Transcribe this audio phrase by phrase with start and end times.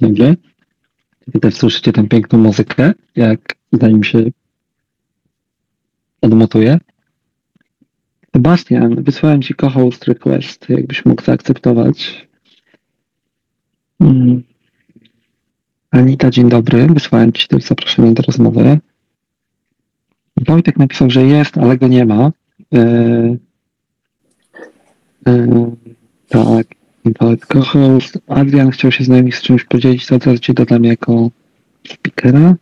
[0.00, 0.36] Dzień dobry.
[1.32, 3.40] Tutaj słyszycie tę piękną muzykę, jak
[3.72, 4.24] zanim się
[6.20, 6.78] odmotuje.
[8.36, 12.28] Sebastian, wysłałem Ci co-host request, jakbyś mógł zaakceptować.
[14.00, 14.42] Mm.
[15.90, 16.86] Anita, dzień dobry.
[16.86, 18.78] Wysłałem Ci też zaproszenie do rozmowy.
[20.36, 22.32] Wojtek napisał, że jest, ale go nie ma.
[22.72, 23.38] Yy,
[25.26, 25.76] yy,
[26.28, 26.79] tak.
[27.18, 28.18] Tak, co-host.
[28.28, 31.30] Adrian chciał się z nami z czymś podzielić, to teraz Ci dodam jako
[31.88, 32.54] speakera.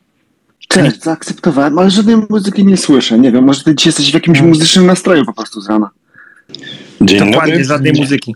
[0.69, 3.19] Cześć, zaakceptowałem, ale żadnej muzyki nie słyszę.
[3.19, 5.91] Nie wiem, może ty dzisiaj jesteś w jakimś muzycznym nastroju po prostu z rana.
[7.01, 7.65] Dzień Dokładnie, dobry.
[7.65, 8.35] żadnej muzyki.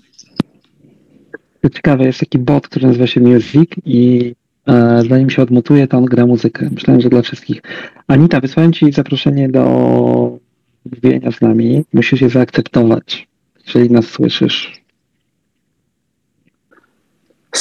[1.60, 4.34] To ciekawe, jest taki bot, który nazywa się Music i
[4.68, 6.70] e, zanim się odmutuje, to on gra muzykę.
[6.72, 7.62] Myślałem, że dla wszystkich.
[8.06, 10.38] Anita, wysłałem Ci zaproszenie do
[10.92, 11.84] mówienia z nami.
[11.92, 13.28] Musisz je zaakceptować,
[13.66, 14.81] jeżeli nas słyszysz.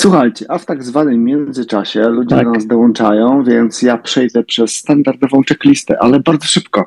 [0.01, 2.45] Słuchajcie, a w tak zwanym międzyczasie ludzie Tak.
[2.45, 6.85] do nas dołączają, więc ja przejdę przez standardową checklistę, ale bardzo szybko.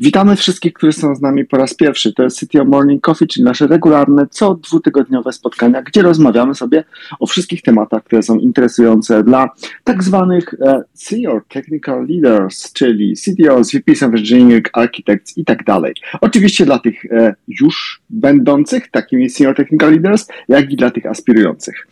[0.00, 2.12] Witamy wszystkich, którzy są z nami po raz pierwszy.
[2.12, 6.84] To jest City of Morning Coffee, czyli nasze regularne, co dwutygodniowe spotkania, gdzie rozmawiamy sobie
[7.20, 9.50] o wszystkich tematach, które są interesujące dla
[9.84, 15.94] tak zwanych e, Senior Technical Leaders, czyli CTOs, VPs of Engineering, Architects i tak dalej.
[16.20, 21.86] Oczywiście dla tych e, już będących takimi Senior Technical Leaders, jak i dla tych aspirujących.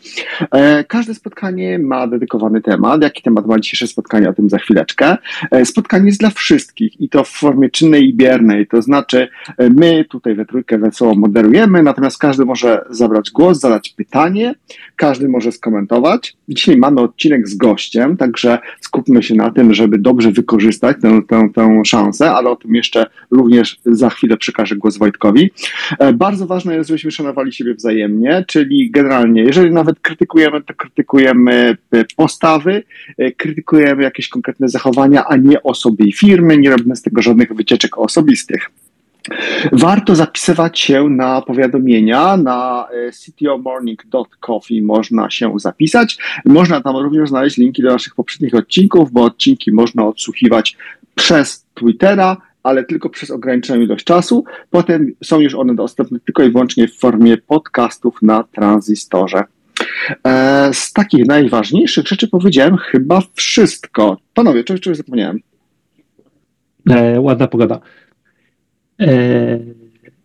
[0.51, 3.03] E, Każde spotkanie ma dedykowany temat.
[3.03, 4.29] Jaki temat ma dzisiejsze spotkanie?
[4.29, 5.17] O tym za chwileczkę.
[5.51, 8.67] E, Spotkanie jest dla wszystkich i to w formie czynnej i biernej.
[8.67, 9.29] To znaczy,
[9.59, 14.55] e, my tutaj we trójkę wesoło moderujemy, natomiast każdy może zabrać głos, zadać pytanie,
[14.97, 16.37] każdy może skomentować.
[16.49, 21.49] Dzisiaj mamy odcinek z gościem, także skupmy się na tym, żeby dobrze wykorzystać tę, tę,
[21.55, 25.51] tę szansę, ale o tym jeszcze również za chwilę przekażę głos Wojtkowi.
[25.99, 31.77] E, Bardzo ważne jest, żebyśmy szanowali siebie wzajemnie, czyli generalnie, jeżeli nawet krytykujemy, to krytykujemy
[31.93, 32.83] e, postawy,
[33.37, 37.68] krytykujemy jakieś konkretne zachowania, a nie osoby i firmy, nie robimy z tego żadnych wycieczek
[37.97, 38.71] osobistych.
[39.73, 46.19] Warto zapisywać się na powiadomienia na e, ctomorning.coffee można się zapisać.
[46.45, 50.77] Można tam również znaleźć linki do naszych poprzednich odcinków, bo odcinki można odsłuchiwać
[51.15, 54.45] przez Twittera, ale tylko przez ograniczoną ilość czasu.
[54.71, 59.45] Potem są już one dostępne tylko i wyłącznie w formie podcastów na tranzystorze.
[60.27, 64.17] E, z takich najważniejszych rzeczy powiedziałem chyba wszystko.
[64.35, 65.41] Panowie, czegoś, czegoś zapomniałem.
[66.91, 67.81] E, ładna pogoda.
[69.01, 69.59] E,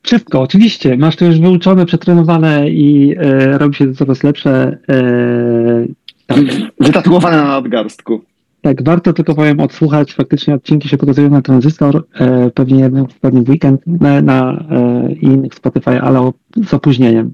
[0.02, 0.98] wszystko, oczywiście.
[0.98, 4.78] Masz to już wyuczone, przetrenowane i e, robi się to coraz lepsze.
[4.90, 5.86] E,
[6.28, 6.40] tak,
[6.80, 8.22] Wytatuowane na nadgarstku.
[8.62, 10.14] tak, warto tylko powiem odsłuchać.
[10.14, 15.12] Faktycznie odcinki się pokazują na tranzystor, e, pewnie jeden pewnie w weekend na, na e,
[15.14, 16.34] innych Spotify, ale o,
[16.68, 17.34] z opóźnieniem.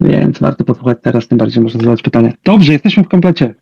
[0.00, 2.32] Więc warto posłuchać teraz, tym bardziej można zadać pytania.
[2.44, 3.54] Dobrze, jesteśmy w komplecie.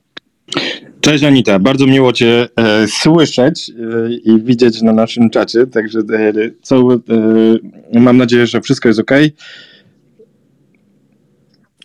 [1.03, 6.33] Cześć Anita, bardzo miło Cię e, słyszeć e, i widzieć na naszym czacie, także e,
[6.63, 6.95] co,
[7.95, 9.11] e, mam nadzieję, że wszystko jest ok.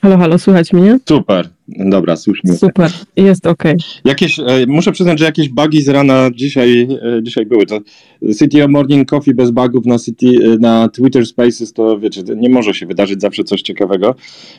[0.02, 1.00] Halo, halo, słychać mnie?
[1.10, 2.58] Super, dobra, słyszymy.
[2.58, 3.64] Super, jest ok.
[4.06, 7.66] Jakieś, e, muszę przyznać, że jakieś bugi z rana dzisiaj, e, dzisiaj były.
[7.66, 7.80] To
[8.40, 12.74] City Morning Coffee bez bugów na, City, e, na Twitter Spaces to wiecie, nie może
[12.74, 14.16] się wydarzyć zawsze coś ciekawego,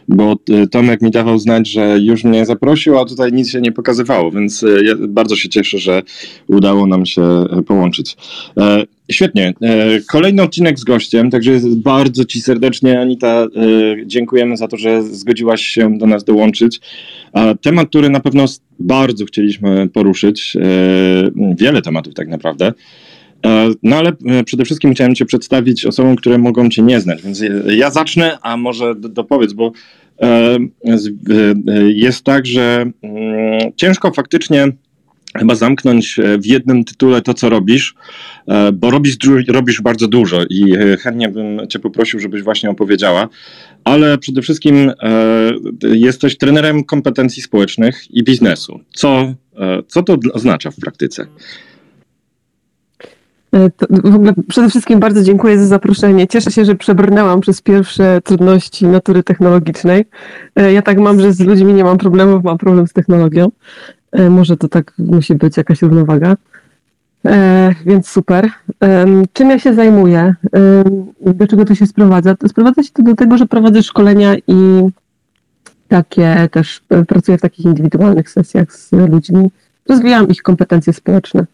[0.09, 0.37] bo
[0.71, 4.65] Tomek mi dawał znać, że już mnie zaprosił, a tutaj nic się nie pokazywało, więc
[4.85, 6.03] ja bardzo się cieszę, że
[6.47, 8.17] udało nam się połączyć.
[9.11, 9.55] Świetnie.
[9.63, 13.47] E, Kolejny odcinek z gościem, także bardzo Ci serdecznie, Anita, e,
[14.07, 16.81] dziękujemy za to, że zgodziłaś się do nas dołączyć.
[17.61, 18.45] Temat, który na pewno
[18.79, 20.61] bardzo chcieliśmy poruszyć, e,
[21.59, 22.73] wiele tematów tak naprawdę,
[23.83, 24.13] No ale
[24.45, 28.57] przede wszystkim chciałem Cię przedstawić osobom, które mogą Cię nie znać, więc ja zacznę, a
[28.57, 29.73] może dopowiedz, bo
[31.89, 34.69] jest tak, że mm, ciężko faktycznie
[35.37, 37.95] chyba zamknąć w jednym tytule to, co robisz,
[38.73, 39.17] bo robisz,
[39.49, 43.29] robisz bardzo dużo i chętnie bym Cię poprosił, żebyś właśnie opowiedziała,
[43.85, 44.93] ale przede wszystkim
[45.83, 48.81] jesteś trenerem kompetencji społecznych i biznesu.
[48.95, 49.35] Co,
[49.89, 51.27] co to oznacza w praktyce?
[53.55, 56.27] E, w ogóle przede wszystkim bardzo dziękuję za zaproszenie.
[56.27, 60.05] Cieszę się, że przebrnęłam przez pierwsze trudności natury technologicznej.
[60.57, 63.51] E, ja tak mam, że z ludźmi nie mam problemów, mam problem z technologią.
[64.13, 66.37] E, może to tak musi być jakaś równowaga.
[67.87, 68.51] Więc super.
[69.33, 70.35] Czym ja się zajmuję?
[71.21, 72.35] Do czego to się sprowadza?
[72.35, 74.89] To sprowadza się to do tego, że prowadzę szkolenia i
[75.89, 79.51] takie też pracuję w takich indywidualnych sesjach z ludźmi.
[79.89, 81.47] Rozwijam ich kompetencje społeczne.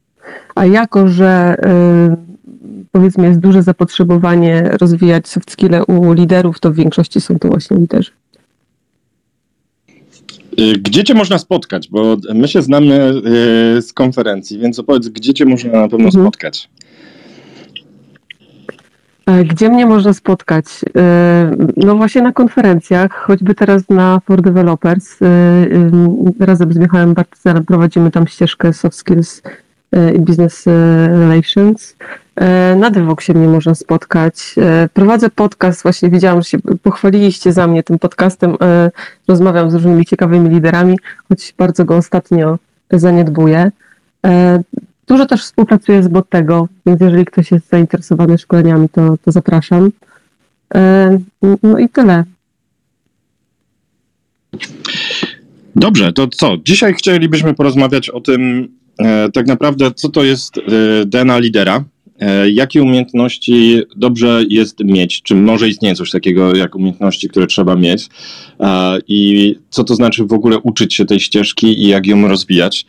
[0.54, 6.74] A jako, że y, powiedzmy jest duże zapotrzebowanie rozwijać soft skills u liderów, to w
[6.74, 8.10] większości są to właśnie liderzy.
[10.60, 11.88] Y, gdzie cię można spotkać?
[11.88, 13.12] Bo my się znamy
[13.76, 16.24] y, z konferencji, więc opowiedz, gdzie cię można na pewno mhm.
[16.24, 16.68] spotkać?
[19.26, 20.64] E, gdzie mnie można spotkać?
[20.96, 25.18] E, no właśnie na konferencjach, choćby teraz na For Developers.
[26.40, 29.42] Razem z Michałem Bartzelem prowadzimy tam ścieżkę Soft Skills
[30.16, 30.66] i Business
[31.08, 31.96] Relations.
[32.76, 34.54] Na Devoxie mnie można spotkać.
[34.92, 38.56] Prowadzę podcast, właśnie widziałam, że się pochwaliliście za mnie tym podcastem.
[39.28, 40.98] Rozmawiam z różnymi ciekawymi liderami,
[41.28, 42.58] choć bardzo go ostatnio
[42.90, 43.70] zaniedbuję.
[45.06, 49.90] Dużo też współpracuję z Bottego, więc jeżeli ktoś jest zainteresowany szkoleniami, to, to zapraszam.
[50.74, 51.18] E,
[51.62, 52.24] no i tyle.
[55.76, 56.56] Dobrze, to co?
[56.64, 60.60] Dzisiaj chcielibyśmy porozmawiać o tym, e, tak naprawdę, co to jest e,
[61.06, 61.82] DNA lidera, e,
[62.52, 68.08] jakie umiejętności dobrze jest mieć, czy może istnieje coś takiego jak umiejętności, które trzeba mieć
[68.60, 72.86] e, i co to znaczy w ogóle uczyć się tej ścieżki i jak ją rozwijać.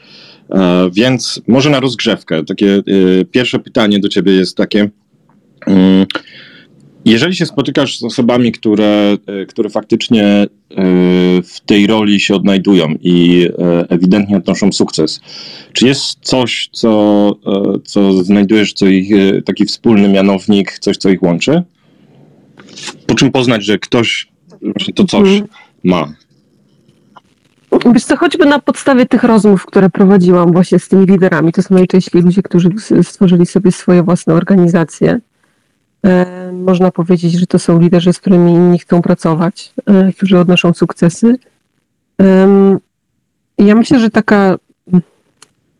[0.50, 2.44] E, więc może na rozgrzewkę.
[2.44, 2.82] Takie e,
[3.26, 4.90] pierwsze pytanie do ciebie jest takie.
[7.06, 10.48] Jeżeli się spotykasz z osobami, które, e, które faktycznie
[11.44, 13.50] w tej roli się odnajdują i
[13.90, 15.22] ewidentnie odnoszą sukces,
[15.74, 17.32] czy jest coś, co,
[17.84, 19.10] co znajdujesz, co ich,
[19.46, 21.64] taki wspólny mianownik, coś, co ich łączy?
[23.08, 24.28] Po czym poznać, że ktoś
[24.62, 25.48] właśnie to coś mhm.
[25.84, 26.14] ma?
[27.94, 31.76] Wiesz co, choćby na podstawie tych rozmów, które prowadziłam właśnie z tymi liderami, to są
[31.76, 32.70] najczęściej ludzie, którzy
[33.04, 35.20] stworzyli sobie swoje własne organizacje.
[36.06, 40.74] E, można powiedzieć, że to są liderzy, z którymi inni chcą pracować, e, którzy odnoszą
[40.74, 41.38] sukcesy.
[43.58, 44.58] Ja myślę, że taka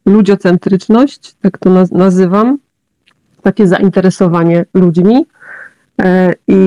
[0.06, 2.58] ludziocentryczność, tak to naz nazywam,
[3.42, 5.26] takie zainteresowanie ludźmi
[6.02, 6.60] e, i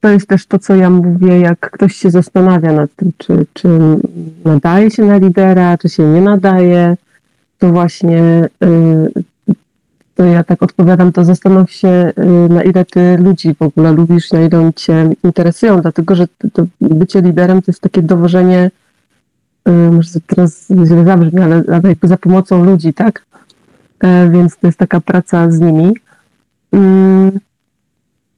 [0.00, 3.68] to jest też to, co ja mówię, jak ktoś się zastanawia nad tym, czy, czy
[4.44, 6.96] nadaje się na lidera, czy się nie nadaje,
[7.58, 9.24] to właśnie y,
[10.18, 12.12] to ja tak odpowiadam, to zastanów się,
[12.48, 16.26] y, na ile ty ludzi w ogóle lubisz, na ile oni cię interesują, dlatego że
[16.52, 18.70] to bycie liderem to jest takie dowożenie,
[19.68, 23.24] y, może teraz źle zabrzmi, ale, ale za pomocą ludzi, tak?
[24.00, 25.94] E, więc to jest taka praca z nimi.
[26.72, 27.40] Mm,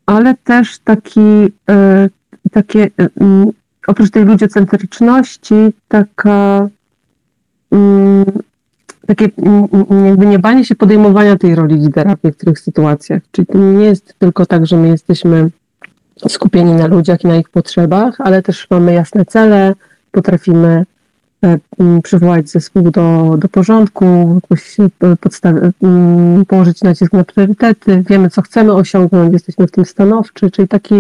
[0.06, 2.08] ale też taki, e,
[2.50, 2.90] takie,
[3.20, 3.50] mm,
[3.86, 5.54] oprócz tej ludziocentryczności,
[5.88, 6.68] taka
[7.72, 8.24] mm,
[9.14, 9.28] takie
[10.06, 13.22] jakby nie banie się podejmowania tej roli lidera w niektórych sytuacjach.
[13.32, 15.50] Czyli to nie jest tylko tak, że my jesteśmy
[16.28, 19.74] skupieni na ludziach i na ich potrzebach, ale też mamy jasne cele,
[20.10, 20.84] potrafimy
[21.44, 21.58] E,
[22.02, 24.76] przywołać zespół do, do porządku, jakoś
[26.48, 30.94] położyć nacisk na priorytety, wiemy, co chcemy osiągnąć, jesteśmy w tym stanowczy, czyli taki,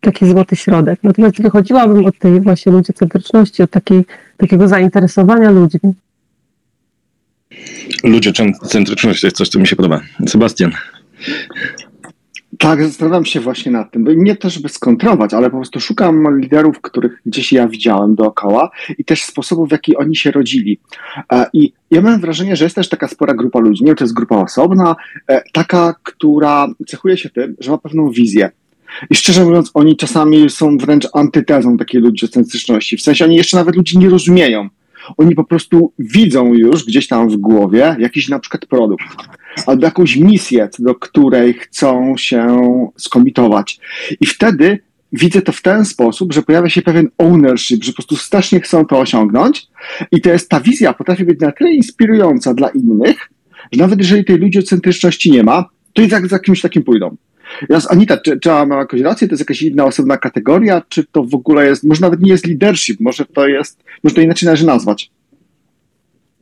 [0.00, 1.00] taki złoty środek.
[1.02, 4.04] Natomiast wychodziłabym od tej właśnie ludziocentryczności, od takiej,
[4.36, 5.94] takiego zainteresowania ludźmi.
[8.06, 10.00] Ludziocentryczność to jest coś, co mi się podoba.
[10.28, 10.72] Sebastian.
[12.58, 14.24] Tak, zastanawiam się właśnie nad tym.
[14.24, 19.04] Nie to, żeby skontrować, ale po prostu szukam liderów, których gdzieś ja widziałem dookoła i
[19.04, 20.80] też sposobów, w jaki oni się rodzili.
[21.32, 24.04] E, I ja mam wrażenie, że jest też taka spora grupa ludzi, nie wiem, to
[24.04, 24.96] jest grupa osobna,
[25.28, 28.50] e, taka, która cechuje się tym, że ma pewną wizję.
[29.10, 32.96] I szczerze mówiąc, oni czasami są wręcz antytezą takiej ludzocentryczności.
[32.96, 34.68] W sensie oni jeszcze nawet ludzi nie rozumieją.
[35.16, 39.04] Oni po prostu widzą już gdzieś tam w głowie jakiś na przykład produkt
[39.66, 42.56] albo jakąś misję, do której chcą się
[42.96, 43.80] skomitować.
[44.20, 44.78] I wtedy
[45.12, 48.86] widzę to w ten sposób, że pojawia się pewien ownership, że po prostu strasznie chcą
[48.86, 49.66] to osiągnąć
[50.12, 53.30] i to jest ta wizja potrafi być na tyle inspirująca dla innych,
[53.72, 57.16] że nawet jeżeli tej ludzi-centryczności nie ma, to i tak za kimś takim pójdą.
[57.68, 61.24] Teraz Anita, czy, czy mam jakąś rację, to jest jakaś inna osobna kategoria, czy to
[61.24, 64.66] w ogóle jest, może nawet nie jest leadership, może to jest, może to inaczej należy
[64.66, 65.10] nazwać?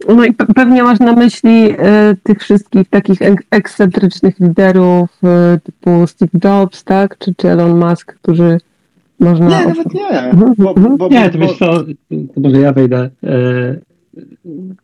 [0.08, 1.76] No i pewnie masz na myśli y,
[2.22, 5.10] tych wszystkich takich ek ekscentrycznych liderów
[5.56, 7.18] y, typu Steve Jobs, tak?
[7.18, 8.58] Czy, czy Elon Musk, którzy
[9.20, 9.60] można...
[9.60, 10.08] Nie, nawet nie.
[10.08, 10.96] Mhm, Bo, mhm.
[10.96, 11.84] bo, Nie, to bo, wiesz co,
[12.34, 13.10] to może ja wejdę.
[13.24, 13.76] E,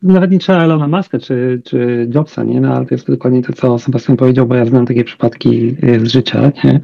[0.03, 2.61] Nawet nie trzeba Elona Muska czy, czy Jobsa, nie?
[2.61, 5.99] No, ale to jest dokładnie to, co Sebastian powiedział, bo ja znam takie przypadki e,
[5.99, 6.81] z życia, nie?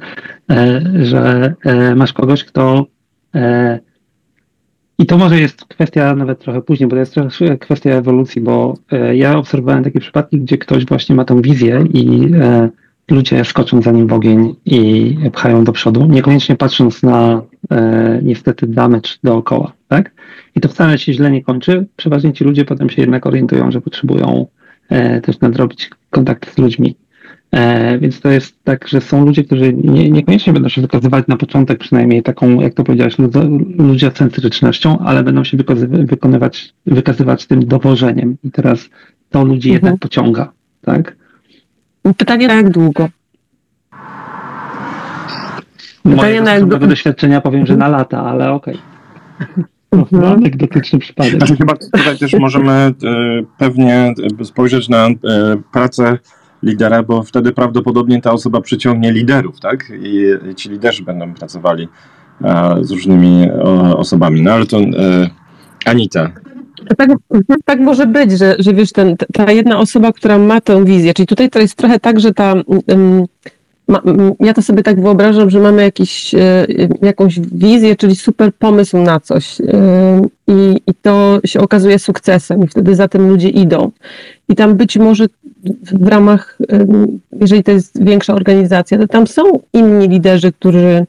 [0.51, 2.85] E, że e, masz kogoś, kto
[3.35, 3.79] e,
[4.99, 8.73] i to może jest kwestia nawet trochę później, bo to jest trochę kwestia ewolucji, bo
[9.13, 12.31] ja obserwowałem takie przypadki, gdzie ktoś właśnie ma tą wizję i
[13.11, 17.41] ludzie skoczą za nim w ogień i pchają do przodu, niekoniecznie patrząc na
[18.21, 20.12] niestety damage dookoła, tak?
[20.56, 21.86] I to wcale się źle nie kończy.
[21.96, 24.48] Przeważnie ci ludzie potem się jednak orientują, że potrzebują
[24.89, 26.96] e, też nadrobić kontakt z ludźmi.
[27.51, 31.38] E, więc to jest tak, że są ludzie, którzy nie, niekoniecznie będą się wykazywać na
[31.38, 33.15] początek przynajmniej taką, jak to powiedziałeś,
[33.77, 35.58] ludziocentrycznością, ale będą się
[35.89, 38.38] wykonywać, wykazywać tym dowożeniem.
[38.44, 38.89] I teraz
[39.29, 39.86] to ludzi Mhm.
[39.86, 40.51] jednak pociąga,
[40.82, 41.15] tak?
[42.17, 43.10] Pytanie na jak długo?
[46.06, 48.77] Mojego na jak du- doświadczenia powiem, że na lata, ale okej.
[49.91, 50.22] Mhm.
[50.22, 51.38] No, anegdotyczny przypadek.
[51.38, 52.94] Znaczy, chyba tutaj też możemy e,
[53.58, 55.13] pewnie e, spojrzeć na e,
[55.72, 56.17] pracę
[56.63, 59.91] lidera, bo wtedy prawdopodobnie ta osoba przyciągnie liderów, tak?
[60.01, 61.88] I, i ci liderzy będą pracowali
[62.41, 64.41] e, z różnymi o, osobami.
[64.41, 65.29] No ale to e,
[65.86, 66.32] Anita.
[66.98, 67.10] Tak,
[67.65, 71.27] tak może być, że, że wiesz, ten, ta jedna osoba, która ma tę wizję, czyli
[71.27, 72.53] tutaj to jest trochę tak, że ta.
[72.91, 73.25] ym,
[73.88, 74.01] ma,
[74.39, 79.20] ja to sobie tak wyobrażam, że mamy jakiś, y, jakąś wizję, czyli super pomysł na
[79.20, 79.65] coś y,
[80.48, 83.91] i, i to się okazuje sukcesem i wtedy za tym ludzie idą.
[84.50, 85.25] I tam być może
[85.84, 86.58] w ramach,
[87.41, 91.06] jeżeli to jest większa organizacja, to tam są inni liderzy, którzy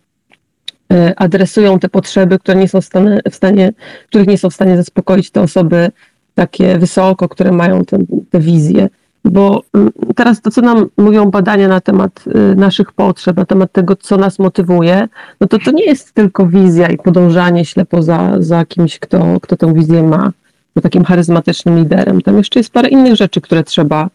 [0.93, 3.73] y, adresują te potrzeby, które nie są w stanie, w stanie
[4.09, 5.91] których nie są w stanie zaspokoić te osoby
[6.35, 8.89] takie wysoko, które mają tę wizję.
[9.25, 13.73] Bo mm, teraz to, co nam mówią badania na temat y, naszych potrzeb, na temat
[13.73, 15.09] tego, co nas motywuje,
[15.41, 19.57] no to to nie jest tylko wizja i podążanie ślepo za, za kimś, kto, kto
[19.57, 20.33] tę wizję ma,
[20.77, 22.21] za takim charyzmatycznym liderem.
[22.21, 24.09] Tam jeszcze jest parę innych rzeczy, które trzeba,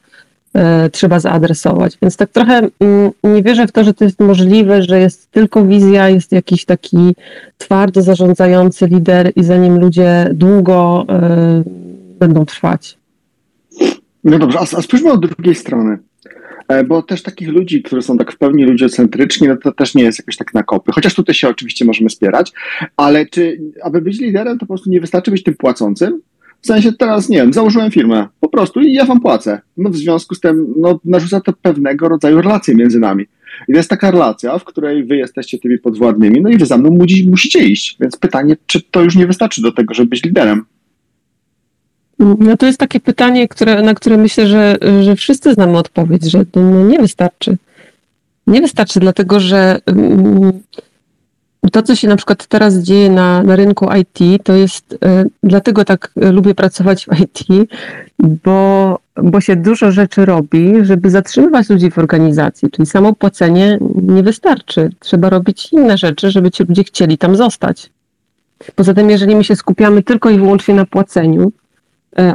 [0.53, 1.97] e, trzeba zaadresować.
[2.01, 5.65] Więc tak trochę mm, nie wierzę w to, że to jest możliwe, że jest tylko
[5.65, 7.15] wizja, jest jakiś taki
[7.57, 11.63] twardo zarządzający lider i za nim ludzie długo e,
[12.19, 13.02] będą trwać.
[14.23, 15.97] No dobrze, a, a spójrzmy od drugiej strony.
[16.67, 20.03] E, Bo też takich ludzi, którzy są tak w pełni ludziocentryczni, no to też nie
[20.03, 20.91] jest jakoś tak na kopy.
[20.91, 22.51] Chociaż tutaj się oczywiście możemy spierać,
[22.97, 26.21] ale czy aby być liderem, to po prostu nie wystarczy być tym płacącym?
[26.61, 29.61] W sensie teraz, nie wiem, założyłem firmę, po prostu i ja wam płacę.
[29.77, 33.23] No w związku z tym, no narzuca to pewnego rodzaju relacje między nami.
[33.67, 36.77] I to jest taka relacja, w której wy jesteście tymi podwładnymi, no i wy za
[36.77, 37.97] mną musi- musicie iść.
[37.99, 40.65] Więc pytanie, czy to już nie wystarczy do tego, żeby być liderem?
[42.19, 46.45] No to jest takie pytanie, które, na które myślę, że, że wszyscy znamy odpowiedź, że
[46.55, 47.57] no nie wystarczy.
[48.47, 50.51] Nie wystarczy, dlatego że mm,
[51.71, 55.85] to, co się na przykład teraz dzieje na, na rynku IT, to jest, e, dlatego
[55.85, 57.69] tak e, lubię pracować w IT,
[58.19, 64.23] bo, bo się dużo rzeczy robi, żeby zatrzymywać ludzi w organizacji, czyli samo płacenie nie
[64.23, 64.89] wystarczy.
[64.99, 67.89] Trzeba robić inne rzeczy, żeby ci ludzie chcieli tam zostać.
[68.75, 71.51] Poza tym, jeżeli my się skupiamy tylko i wyłącznie na płaceniu,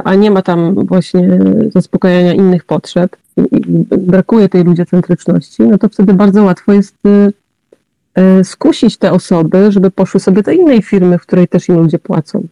[0.03, 1.39] a nie ma tam właśnie
[1.73, 3.15] zaspokajania innych potrzeb,
[3.51, 7.33] i- brakuje tej ludziocentryczności, no to wtedy bardzo łatwo jest y,
[8.39, 11.99] y, skusić te osoby, żeby poszły sobie do innej firmy, w której też im ludzie
[11.99, 12.47] płacą.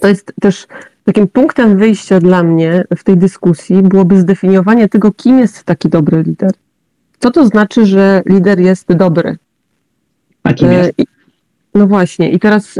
[0.00, 0.66] To jest też
[1.04, 6.22] takim punktem wyjścia dla mnie w tej dyskusji byłoby zdefiniowanie tego, kim jest taki dobry
[6.22, 6.50] lider.
[7.18, 9.36] Co to znaczy, że lider jest dobry?
[10.42, 10.92] A kim E, jest?
[11.74, 12.78] No właśnie, i teraz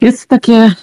[0.00, 0.74] jest takie,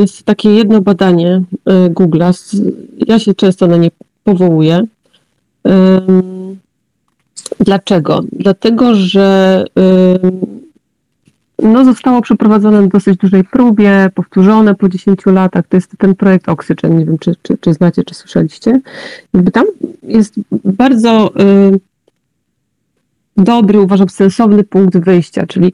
[0.00, 2.60] jest takie jedno badanie y, Google'a,
[3.06, 3.90] ja się często na nie
[4.24, 4.86] powołuję.
[7.60, 8.20] Dlaczego?
[8.32, 9.64] Dlatego, że
[11.62, 15.66] no, zostało przeprowadzone na dosyć dużej próbie, powtórzone po 10 latach.
[15.68, 16.98] To jest ten projekt Oxygen.
[16.98, 18.80] Nie wiem, czy, czy, czy znacie, czy słyszeliście.
[19.52, 19.66] Tam
[20.02, 21.30] jest bardzo
[23.36, 25.72] dobry, uważam, sensowny punkt wyjścia, czyli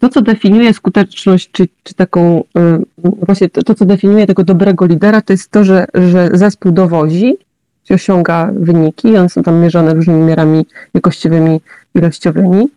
[0.00, 4.86] to, co definiuje skuteczność, czy, czy taką, y, właśnie to, to, co definiuje tego dobrego
[4.86, 7.36] lidera, to jest to, że, że zespół dowozi,
[7.84, 11.60] że osiąga wyniki, one są tam mierzone różnymi miarami jakościowymi,
[11.94, 12.68] ilościowymi,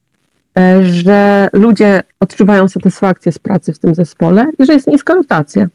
[0.58, 5.68] e, że ludzie odczuwają satysfakcję z pracy w tym zespole i że jest niska rotacja.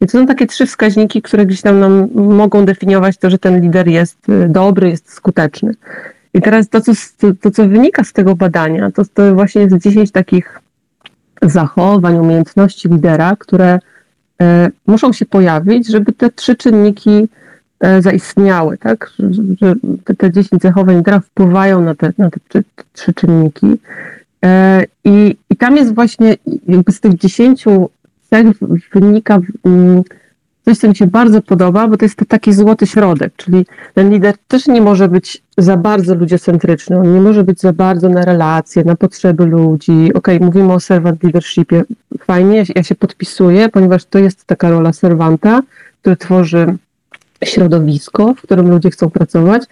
[0.00, 3.60] I to są takie trzy wskaźniki, które gdzieś tam nam mogą definiować to, że ten
[3.60, 5.74] lider jest y, dobry, jest skuteczny.
[6.34, 6.92] I teraz to, co,
[7.40, 10.60] to, co wynika z tego badania, to, to właśnie jest 10 takich
[11.42, 13.78] zachowań, umiejętności lidera, które
[14.42, 17.28] e, muszą się pojawić, żeby te trzy czynniki
[17.80, 19.12] e, zaistniały, tak?
[19.60, 19.74] Że
[20.04, 23.66] te, te 10 zachowań lidera wpływają na te, na te trzy, trzy czynniki.
[24.44, 26.36] E, I, I tam jest właśnie
[26.68, 27.64] jakby z tych 10
[28.30, 28.46] cech
[28.92, 30.02] wynika mm,
[30.64, 34.34] coś, co mi się bardzo podoba, bo to jest taki złoty środek, czyli ten lider
[34.48, 38.84] też nie może być za bardzo ludziocentryczny, on nie może być za bardzo na relacje,
[38.84, 40.10] na potrzeby ludzi.
[40.14, 41.84] Okej, okay, mówimy o servant leadershipie,
[42.20, 45.62] fajnie, ja się podpisuję, ponieważ to jest taka rola serwanta,
[46.00, 46.76] który tworzy
[47.44, 49.62] środowisko, w którym ludzie chcą pracować.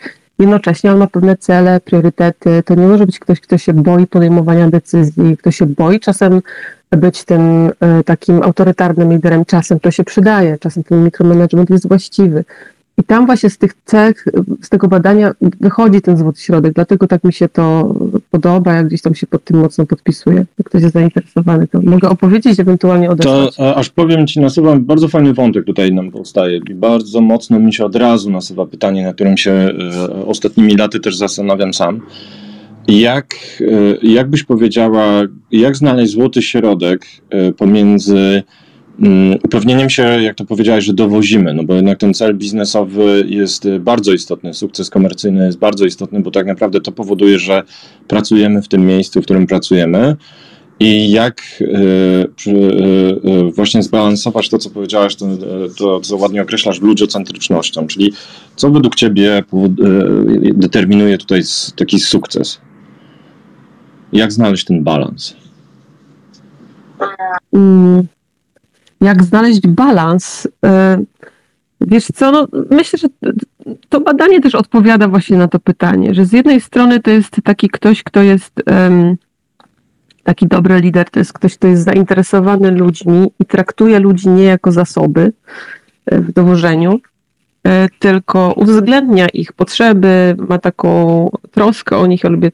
[0.40, 2.62] Jednocześnie on ma pewne cele, priorytety.
[2.62, 6.42] To nie może być ktoś, kto się boi podejmowania decyzji, kto się boi czasem
[6.90, 9.44] być tym e, takim autorytarnym liderem.
[9.44, 12.44] Czasem to się przydaje, czasem ten mikromanagement jest właściwy.
[13.00, 14.24] I tam właśnie z tych cech,
[14.62, 17.94] z tego badania wychodzi ten złoty środek, dlatego tak mi się to
[18.30, 20.36] podoba, jak gdzieś tam się pod tym mocno podpisuje.
[20.36, 23.56] Jak ktoś jest zainteresowany, to mogę opowiedzieć, ewentualnie odesłać.
[23.56, 27.74] To aż powiem Ci, nasuwa bardzo fajny wątek tutaj nam powstaje i bardzo mocno mi
[27.74, 32.00] się od razu nasuwa pytanie, na którym się e, ostatnimi laty też zastanawiam sam.
[32.88, 33.64] Jak, e,
[34.02, 38.42] jak byś powiedziała, jak znaleźć złoty środek e, pomiędzy
[39.44, 44.12] upewnieniem się, jak to powiedziałeś, że dowozimy, no bo jednak ten cel biznesowy jest bardzo
[44.12, 47.62] istotny, sukces komercyjny jest bardzo istotny, bo tak naprawdę to powoduje, że
[48.08, 50.16] pracujemy w tym miejscu, w którym pracujemy.
[50.80, 51.66] I jak y,
[52.46, 55.26] y, właśnie zbalansować to, co powiedziałaś, to,
[55.78, 58.12] to co ładnie określasz ludziocentrycznością, czyli
[58.56, 59.42] co według Ciebie
[60.54, 61.42] determinuje tutaj
[61.76, 62.60] taki sukces?
[64.12, 65.36] Jak znaleźć ten balans?
[67.52, 68.06] Mm,
[69.00, 70.48] jak znaleźć balans?
[70.64, 70.98] E,
[71.80, 73.08] wiesz co, no, myślę, że
[73.88, 77.68] to badanie też odpowiada właśnie na to pytanie, że z jednej strony to jest taki
[77.68, 78.62] ktoś, kto jest
[80.24, 84.72] taki dobry lider, to jest ktoś, kto jest zainteresowany ludźmi i traktuje ludzi nie jako
[84.72, 85.32] zasoby
[86.06, 87.00] e, w dowożeniu,
[87.66, 92.50] e, tylko uwzględnia ich potrzeby, ma taką troskę o nich, ja lubię,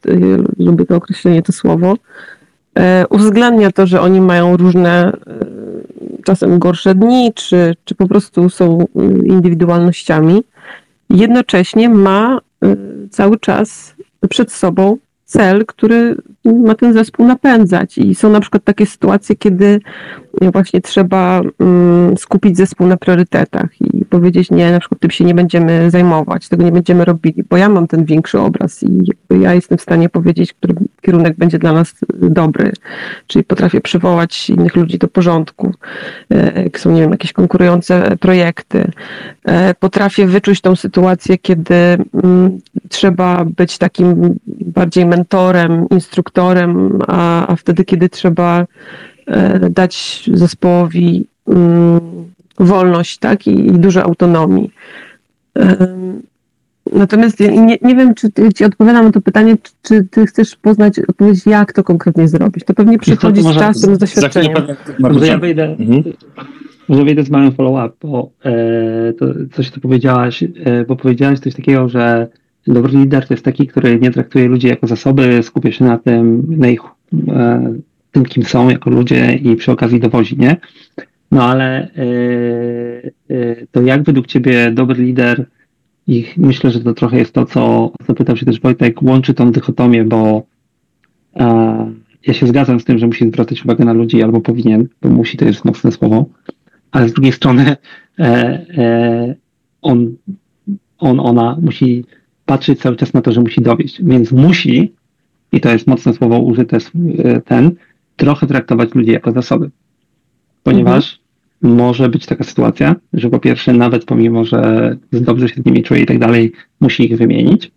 [0.59, 1.97] lubię to określenie, to słowo,
[3.11, 5.13] uwzględnia to, że oni mają różne,
[6.27, 8.87] czasem gorsze dni, czy, czy po prostu są
[9.25, 10.43] indywidualnościami.
[11.11, 12.41] Jednocześnie ma
[13.11, 13.95] cały czas
[14.29, 17.99] przed sobą cel, który ma ten zespół napędzać.
[17.99, 19.81] I są na przykład takie sytuacje, kiedy
[20.53, 25.35] właśnie trzeba mm, skupić zespół na priorytetach i powiedzieć, nie, na przykład tym się nie
[25.35, 29.03] będziemy zajmować, tego nie będziemy robili, bo ja mam ten większy obraz i
[29.41, 32.73] ja jestem w stanie powiedzieć, który kierunek będzie dla nas dobry.
[33.27, 35.73] Czyli potrafię przywołać innych ludzi do porządku,
[36.31, 38.91] e, jak są, nie wiem, jakieś konkurujące projekty.
[39.45, 47.57] E, potrafię wyczuć tą sytuację, kiedy mm, trzeba być takim bardziej mentorem, instruktorem, a, a
[47.57, 48.67] wtedy, kiedy trzeba
[49.71, 52.01] dać zespołowi mm,
[52.59, 53.47] wolność tak?
[53.47, 54.71] I, i dużo autonomii.
[56.93, 60.99] Natomiast nie, nie wiem, czy ci odpowiadam na to pytanie, czy, czy ty chcesz poznać
[60.99, 62.65] odpowiedź, jak to konkretnie zrobić.
[62.65, 64.55] To pewnie przychodzi z czasem, z doświadczeniem.
[64.99, 66.03] Może ja wejdę, mhm.
[66.89, 71.55] może wejdę z małym follow-up, bo e, to, coś ty powiedziałaś, e, bo powiedziałaś coś
[71.55, 72.29] takiego, że
[72.67, 76.47] dobry lider to jest taki, który nie traktuje ludzi jako zasoby, skupia się na tym,
[76.49, 76.81] na ich,
[77.29, 77.75] e,
[78.17, 80.57] tym, kim są jako ludzie i przy okazji dowozi, nie?
[81.31, 82.05] No ale e,
[83.31, 85.47] e, to jak według ciebie dobry lider
[86.07, 90.05] i myślę, że to trochę jest to, co zapytał się też Wojtek, łączy tą dychotomię,
[90.05, 90.47] bo
[91.37, 91.93] e,
[92.27, 95.37] ja się zgadzam z tym, że musi zwracać uwagę na ludzi, albo powinien, bo musi
[95.37, 96.27] to jest mocne słowo,
[96.91, 97.77] ale z drugiej strony
[99.83, 100.17] on,
[100.99, 102.05] on, ona musi
[102.47, 104.03] patrzeć cały czas na to, że musi dowieść.
[104.03, 104.93] Więc musi,
[105.53, 106.79] i to jest mocne słowo użyte,
[107.45, 107.77] ten,
[108.17, 109.71] trochę traktować ludzi jako zasoby.
[110.63, 111.21] Ponieważ
[111.63, 111.87] mhm.
[111.87, 116.03] może być taka sytuacja, że po pierwsze, nawet pomimo, że dobrze się z nimi czuje
[116.03, 117.71] i tak dalej, musi ich wymienić,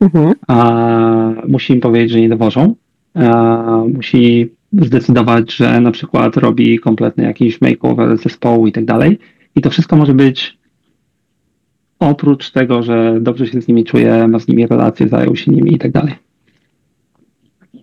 [0.00, 0.32] mhm.
[0.48, 2.74] a musi im powiedzieć, że nie dowożą,
[3.94, 9.18] musi zdecydować, że na przykład robi kompletny jakiś makeover zespołu i tak dalej.
[9.56, 10.58] I to wszystko może być
[11.98, 15.74] oprócz tego, że dobrze się z nimi czuje, ma z nimi relacje, zajął się nimi
[15.74, 16.14] i tak dalej.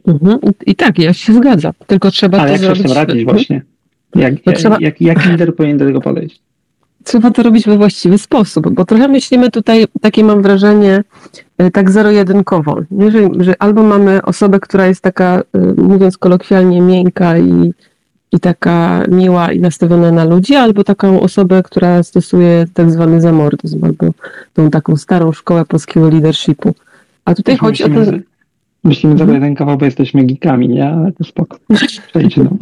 [0.08, 0.39] Mhm.
[0.65, 1.74] I, tak, ja się zgadzam.
[1.88, 2.82] Tylko trzeba Ale to jak zrobić.
[2.82, 3.62] się z tym radzić właśnie?
[4.15, 4.78] Jak, no trzeba...
[4.80, 6.41] jak, jak lider powinien do tego podejść?
[7.04, 11.04] Trzeba to robić we właściwy sposób, bo trochę myślimy tutaj, takie mam wrażenie,
[11.58, 12.82] e, tak zero-jedynkowo.
[13.08, 17.74] Że, że albo mamy osobę, która jest taka, e, mówiąc kolokwialnie, miękka i
[18.32, 23.86] i taka miła i nastawiona na ludzi, albo taką osobę, która stosuje tak zwany zamordyzm,
[23.86, 24.06] albo
[24.54, 26.74] tą taką starą szkołę polskiego leadershipu.
[27.26, 27.96] A tutaj chodzi o to...
[28.88, 29.34] Myślimy mhm.
[29.34, 30.89] jeden kawał, bo jesteśmy geekami, nie?
[30.89, 31.58] Ale to spoko.
[32.38, 32.50] No.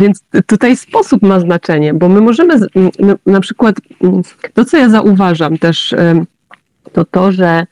[0.00, 2.54] więc tutaj sposób ma znaczenie, bo my możemy,
[3.26, 3.76] na przykład
[4.54, 5.94] to, co ja zauważam też,
[6.92, 7.66] to to, że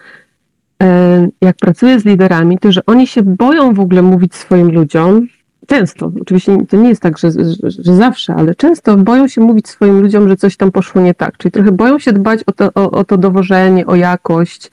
[1.41, 5.27] jak pracuję z liderami, to że oni się boją w ogóle mówić swoim ludziom,
[5.67, 9.69] często, oczywiście to nie jest tak, że, że, że, zawsze, ale często boją się mówić
[9.69, 11.39] swoim ludziom, że coś tam poszło nie tak.
[11.39, 14.71] Czyli trochę boją się dbać o to, o, o to dowożenie, o jakość,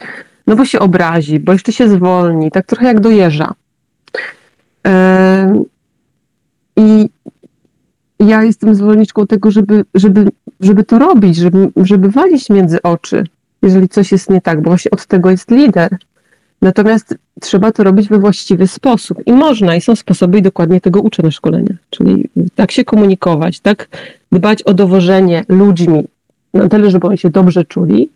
[0.48, 3.54] no bo się obrazi, bo jeszcze się zwolni, tak trochę jak dojeżdża.
[6.78, 7.10] I
[8.20, 13.24] ja jestem zwolenniczką tego, żeby, żeby, żeby to robić, żeby, żeby walić między oczy,
[13.62, 15.98] jeżeli coś jest nie tak, bo właśnie od tego jest lider.
[16.62, 19.18] Natomiast trzeba to robić we właściwy sposób.
[19.26, 21.78] I można, i są sposoby, i dokładnie tego uczę na szkoleniach.
[21.90, 23.88] Czyli tak się komunikować, tak
[24.32, 26.04] dbać o dowożenie ludźmi
[26.54, 28.10] na tyle, żeby oni się dobrze czuli,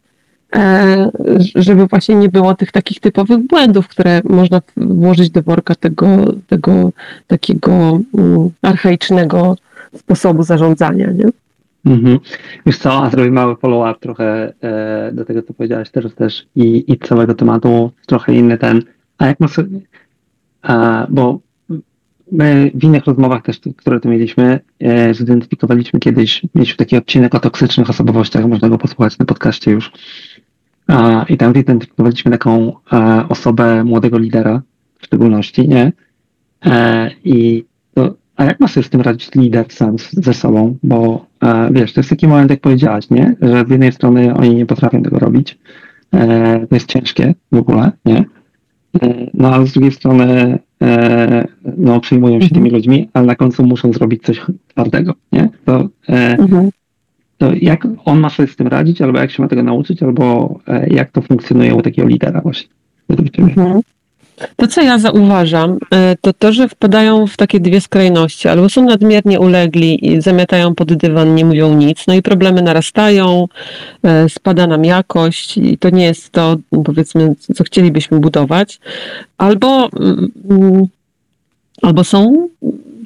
[1.56, 6.08] żeby właśnie nie było tych takich typowych błędów, które można włożyć do worka tego,
[6.48, 6.92] tego
[7.28, 9.56] takiego mm, archaicznego
[9.98, 11.12] sposobu zarządzania.
[11.12, 11.26] Nie?
[11.86, 12.20] Mhm.
[12.66, 16.92] Wiesz co, a zrobię mały follow-up trochę e, do tego, co powiedziałaś teraz też i,
[16.92, 18.82] i całego tematu, trochę inny ten.
[19.18, 19.60] A jak masz,
[20.62, 21.40] a, bo
[22.32, 27.40] my w innych rozmowach też, które tu mieliśmy, e, zidentyfikowaliśmy kiedyś, mieliśmy taki odcinek o
[27.40, 29.92] toksycznych osobowościach, można go posłuchać na podcaście już.
[30.88, 34.62] A, I tam zidentyfikowaliśmy taką a, osobę młodego lidera
[35.00, 35.92] w szczególności, nie?
[36.66, 40.78] E, I to a jak ma sobie z tym radzić lider sam ze sobą?
[40.84, 43.36] Bo e, wiesz, to jest taki moment, jak powiedziałaś, nie?
[43.42, 45.58] Że z jednej strony oni nie potrafią tego robić.
[46.14, 48.26] E, to jest ciężkie w ogóle, nie?
[49.02, 52.54] E, no ale z drugiej strony e, no, przyjmują się mhm.
[52.54, 55.50] tymi ludźmi, ale na końcu muszą zrobić coś twardego, nie?
[55.66, 56.70] To, e, mhm.
[57.38, 60.60] To jak on ma sobie z tym radzić, albo jak się ma tego nauczyć, albo
[60.68, 62.70] e, jak to funkcjonuje u takiego lidera właśnie?
[63.38, 63.82] Mhm.
[64.56, 68.86] To, co ja zauważam, e, to to, że wpadają w takie dwie skrajności, albo są
[68.86, 73.48] nadmiernie ulegli i zamiatają pod dywan, nie mówią nic, no i problemy narastają,
[74.04, 78.80] e, spada nam jakość i to nie jest to, powiedzmy, co chcielibyśmy budować,
[79.38, 79.90] albo,
[80.50, 80.88] mm,
[81.82, 82.50] albo są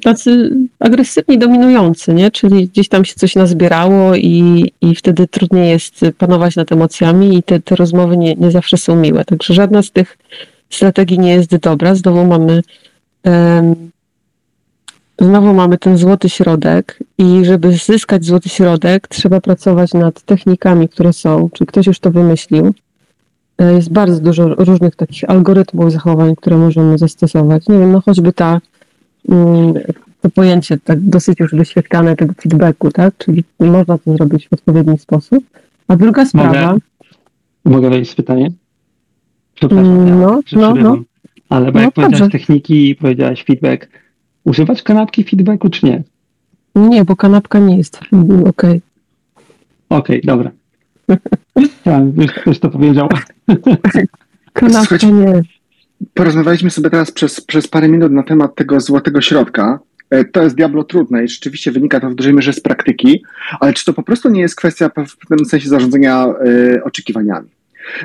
[0.00, 2.30] tacy agresywni, dominujący, nie?
[2.30, 7.42] czyli gdzieś tam się coś nazbierało i, i wtedy trudniej jest panować nad emocjami i
[7.42, 9.24] te, te rozmowy nie, nie zawsze są miłe.
[9.24, 10.18] Także żadna z tych
[10.70, 11.94] strategii nie jest dobra.
[11.94, 12.62] Znowu mamy
[13.24, 13.90] um,
[15.20, 21.12] znowu mamy ten złoty środek i żeby zyskać złoty środek, trzeba pracować nad technikami, które
[21.12, 22.74] są, czy ktoś już to wymyślił.
[23.58, 27.68] E, jest bardzo dużo różnych takich algorytmów zachowań, które możemy zastosować.
[27.68, 28.60] Nie wiem, no choćby ta,
[30.20, 33.14] to pojęcie tak dosyć już wyświetlane tego feedbacku, tak?
[33.18, 35.44] Czyli można to zrobić w odpowiedni sposób.
[35.88, 36.72] A druga sprawa.
[36.72, 36.78] Mogę,
[37.64, 38.52] mogę wejść z pytaniem?
[39.54, 40.98] Przepraszam, ja no, no, no.
[41.48, 43.88] Ale bo no, jak powiedziałeś techniki i powiedziałeś feedback,
[44.44, 46.02] używać kanapki feedbacku czy nie?
[46.74, 48.48] Nie, bo kanapka nie jest okej.
[48.48, 48.80] Okay.
[49.88, 50.50] Okej, okay, dobra.
[51.84, 53.08] Ja, już ktoś to powiedział.
[54.52, 55.42] kanapka nie.
[56.14, 59.78] Porozmawialiśmy sobie teraz przez, przez parę minut na temat tego złotego środka.
[60.10, 63.22] E, to jest diablo trudne i rzeczywiście wynika to w dużej mierze z praktyki,
[63.60, 67.48] ale czy to po prostu nie jest kwestia w pewnym sensie zarządzania y, oczekiwaniami?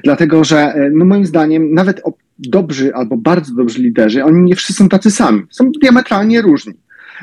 [0.04, 2.02] Dlatego, że e, no moim zdaniem nawet
[2.40, 5.44] dobrzy albo bardzo dobrzy liderzy, oni nie wszyscy są tacy sami.
[5.50, 6.74] Są diametralnie różni.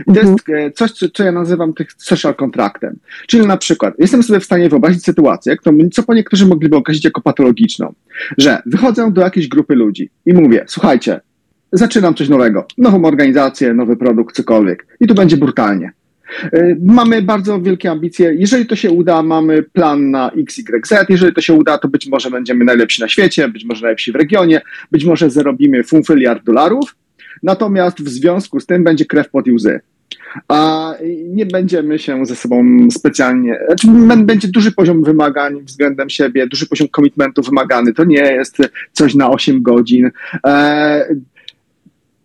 [0.01, 0.29] I to mhm.
[0.29, 2.97] jest e, coś, co, co, ja nazywam tych social contractem.
[3.27, 7.05] Czyli na przykład, jestem sobie w stanie wyobrazić sytuację, którą, co po niektórzy mogliby określić
[7.05, 7.95] jako patologiczną,
[8.39, 11.21] że wychodzę do jakiejś grupy ludzi i mówię, słuchajcie,
[11.73, 15.93] zaczynam coś nowego, nową organizację, nowy produkt, cokolwiek i tu będzie brutalnie.
[16.53, 18.35] E, mamy bardzo wielkie ambicje.
[18.39, 20.95] Jeżeli to się uda, mamy plan na XYZ.
[21.09, 24.15] Jeżeli to się uda, to być może będziemy najlepsi na świecie, być może najlepsi w
[24.15, 24.61] regionie,
[24.93, 26.95] być może zarobimy funfyliard dolarów.
[27.43, 29.81] Natomiast w związku z tym będzie krew pod łzy.
[30.49, 30.95] A
[31.29, 33.59] nie będziemy się ze sobą specjalnie.
[33.67, 37.93] Znaczy będzie duży poziom wymagań względem siebie, duży poziom komitmentu wymagany.
[37.93, 38.57] To nie jest
[38.93, 40.11] coś na 8 godzin.
[40.47, 41.15] E,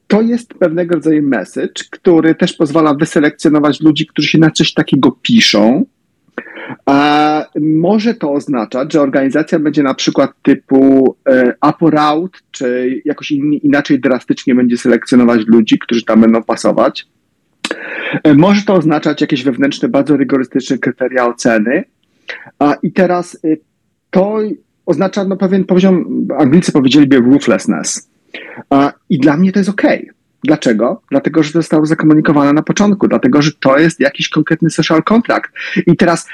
[0.08, 5.12] to jest pewnego rodzaju message, który też pozwala wyselekcjonować ludzi, którzy się na coś takiego
[5.12, 5.86] piszą.
[6.86, 13.54] A może to oznaczać, że organizacja będzie na przykład typu e, Aporaut, czy jakoś in,
[13.54, 17.08] inaczej drastycznie będzie selekcjonować ludzi, którzy tam będą pasować.
[18.24, 21.84] E, może to oznaczać jakieś wewnętrzne, bardzo rygorystyczne kryteria oceny.
[22.60, 23.48] A, I teraz e,
[24.10, 24.40] to
[24.86, 28.10] oznacza no, pewien poziom, Anglicy powiedzieliby ruthlessness
[29.10, 29.82] i dla mnie to jest ok.
[30.44, 31.02] Dlaczego?
[31.12, 35.52] Dlatego, że to zostało zakomunikowane na początku, dlatego, że to jest jakiś konkretny social contract.
[35.88, 36.28] I teraz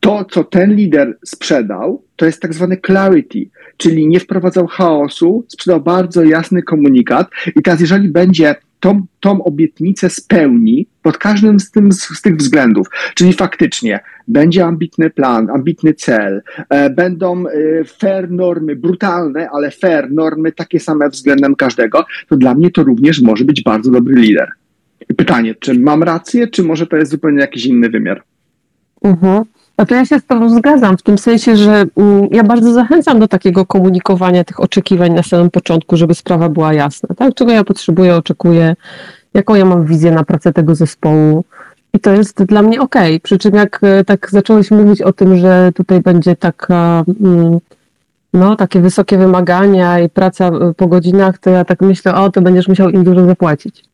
[0.00, 5.80] to, co ten lider sprzedał, to jest tak zwany clarity, czyli nie wprowadzał chaosu, sprzedał
[5.80, 7.28] bardzo jasny komunikat.
[7.56, 12.86] I teraz, jeżeli będzie tą, tą obietnicę spełni pod każdym z, tym, z, tych względów.
[13.14, 17.50] Czyli faktycznie będzie ambitny plan, ambitny cel, e, będą e,
[17.84, 23.20] fair normy, brutalne, ale fair normy takie same względem każdego, to dla mnie to również
[23.20, 24.48] może być bardzo dobry lider.
[25.16, 28.22] Pytanie, czy mam rację, czy może to jest zupełnie jakiś inny wymiar?
[29.02, 29.34] Mhm.
[29.34, 33.18] No to ja się z Tobą zgadzam, w tym sensie, że mm, ja bardzo zachęcam
[33.20, 37.34] do takiego komunikowania tych oczekiwań na samym początku, żeby sprawa była jasna, tak?
[37.34, 38.76] Czego ja potrzebuję, oczekuję,
[39.34, 41.44] jaką ja mam wizję na pracę tego zespołu.
[41.92, 42.94] I to jest dla mnie ok.
[43.22, 47.58] Przy czym jak e, tak zacząłeś mówić o tym, że tutaj będzie taka, mm,
[48.32, 52.42] no, takie wysokie wymagania i praca e, po godzinach, to ja tak myślę, o, to
[52.42, 53.84] będziesz musiał im dużo zapłacić.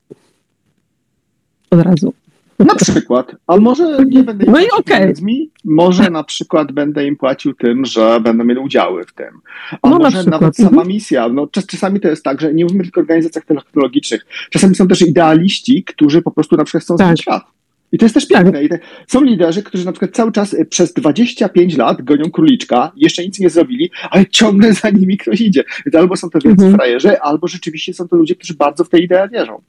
[1.71, 2.13] Od razu.
[2.59, 3.33] Na przykład.
[3.47, 4.99] A może nie będę im No i płacił okej.
[4.99, 9.29] pieniędzmi, może na przykład będę im płacił tym, że będą mieli udziały w tym.
[9.83, 10.89] A No na może przykład, nawet sama mhm.
[10.89, 11.29] misja.
[11.29, 14.27] No, czas, czasami to jest tak, że nie mówimy tylko o organizacjach technologicznych.
[14.51, 17.19] Czasami są też idealiści, którzy po prostu na przykład chcą Tak.
[17.19, 17.43] świat.
[17.93, 18.65] I to jest też piękne.
[18.65, 22.93] I te, są liderzy, którzy na przykład cały czas y, przez 25 lat gonią króliczka,
[22.97, 25.65] jeszcze nic nie zrobili, ale ciągle za nimi ktoś idzie.
[25.87, 26.75] Więc albo są to wielcy Mhm.
[26.75, 29.61] frajerzy, albo rzeczywiście są to ludzie, którzy bardzo w tę ideę wierzą.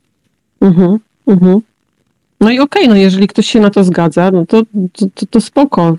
[0.61, 0.97] Mhm,
[1.27, 1.59] mhm.
[2.39, 4.61] No i okej, no jeżeli ktoś się na to zgadza, no to,
[5.15, 5.97] to, to, spoko.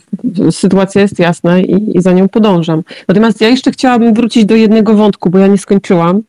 [0.51, 2.83] Sytuacja jest jasna i, i za nią podążam.
[3.09, 6.23] Natomiast ja jeszcze chciałabym wrócić do jednego wątku, bo ja nie skończyłam.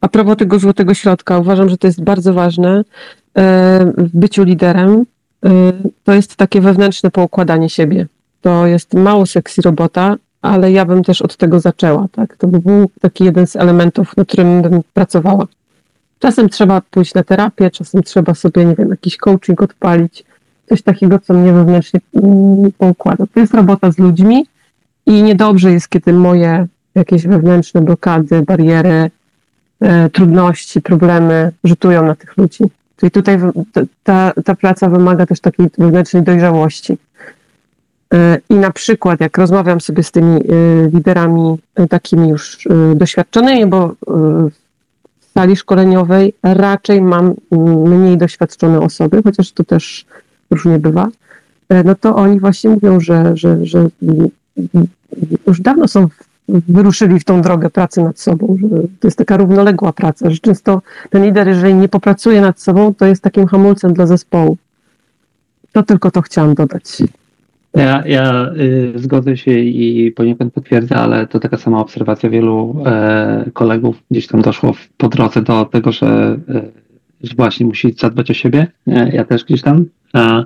[0.00, 5.04] A propos tego złotego środka, uważam, że to jest bardzo ważne e, w byciu liderem.
[5.44, 5.72] E,
[6.04, 8.06] To jest takie wewnętrzne poukładanie siebie.
[8.40, 12.06] To jest mało sexy robota, ale ja bym też od tego zaczęła.
[12.12, 12.36] Tak?
[12.36, 15.46] To by był taki jeden z elementów, na którym bym pracowała.
[16.22, 20.24] Czasem trzeba pójść na terapię, czasem trzeba sobie, nie wiem, jakiś coaching odpalić,
[20.68, 23.24] coś takiego, co mnie wewnętrznie mm, poukłada.
[23.34, 24.46] To jest robota z ludźmi
[25.06, 29.10] i niedobrze jest, kiedy moje jakieś wewnętrzne blokady, bariery,
[29.80, 32.64] e, trudności, problemy rzutują na tych ludzi.
[32.96, 33.38] Czyli tutaj
[34.02, 36.98] ta- ta, praca wymaga też takiej wewnętrznej dojrzałości.
[38.14, 40.40] E, I na przykład, jak rozmawiam sobie z tymi e,
[40.92, 43.94] liderami e, takimi już doświadczonymi, bo
[45.34, 47.34] sali szkoleniowej raczej mam
[47.86, 50.06] mniej doświadczone osoby, chociaż to też
[50.50, 51.08] różnie bywa,
[51.68, 53.88] e, no to oni właśnie mówią, że, że, że
[55.46, 56.08] już dawno są
[56.48, 58.68] wyruszyli w tą drogę pracy nad sobą, że
[59.00, 63.06] to jest taka równoległa praca, że często ten lider, jeżeli nie popracuje nad sobą, to
[63.06, 64.56] jest takim hamulcem dla zespołu.
[65.72, 67.02] To tylko to chciałam dodać.
[67.74, 73.50] Ja, ja y, zgodzę się i poniekąd potwierdzę, ale to taka sama obserwacja wielu e,
[73.52, 76.62] kolegów gdzieś tam doszło w, po drodze do tego, że, e,
[77.22, 78.66] że właśnie musi zadbać o siebie.
[78.86, 79.84] E, ja też gdzieś tam.
[80.16, 80.44] E,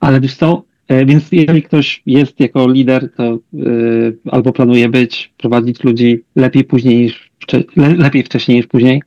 [0.00, 3.38] ale wiesz co, e, więc jeżeli ktoś jest jako lider, to e,
[4.30, 9.02] albo planuje być, prowadzić ludzi lepiej później niż wcze- le, lepiej wcześniej niż później.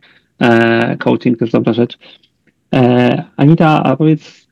[1.00, 1.98] Coaching też dobra rzecz.
[3.38, 4.48] Anita, a powiedz,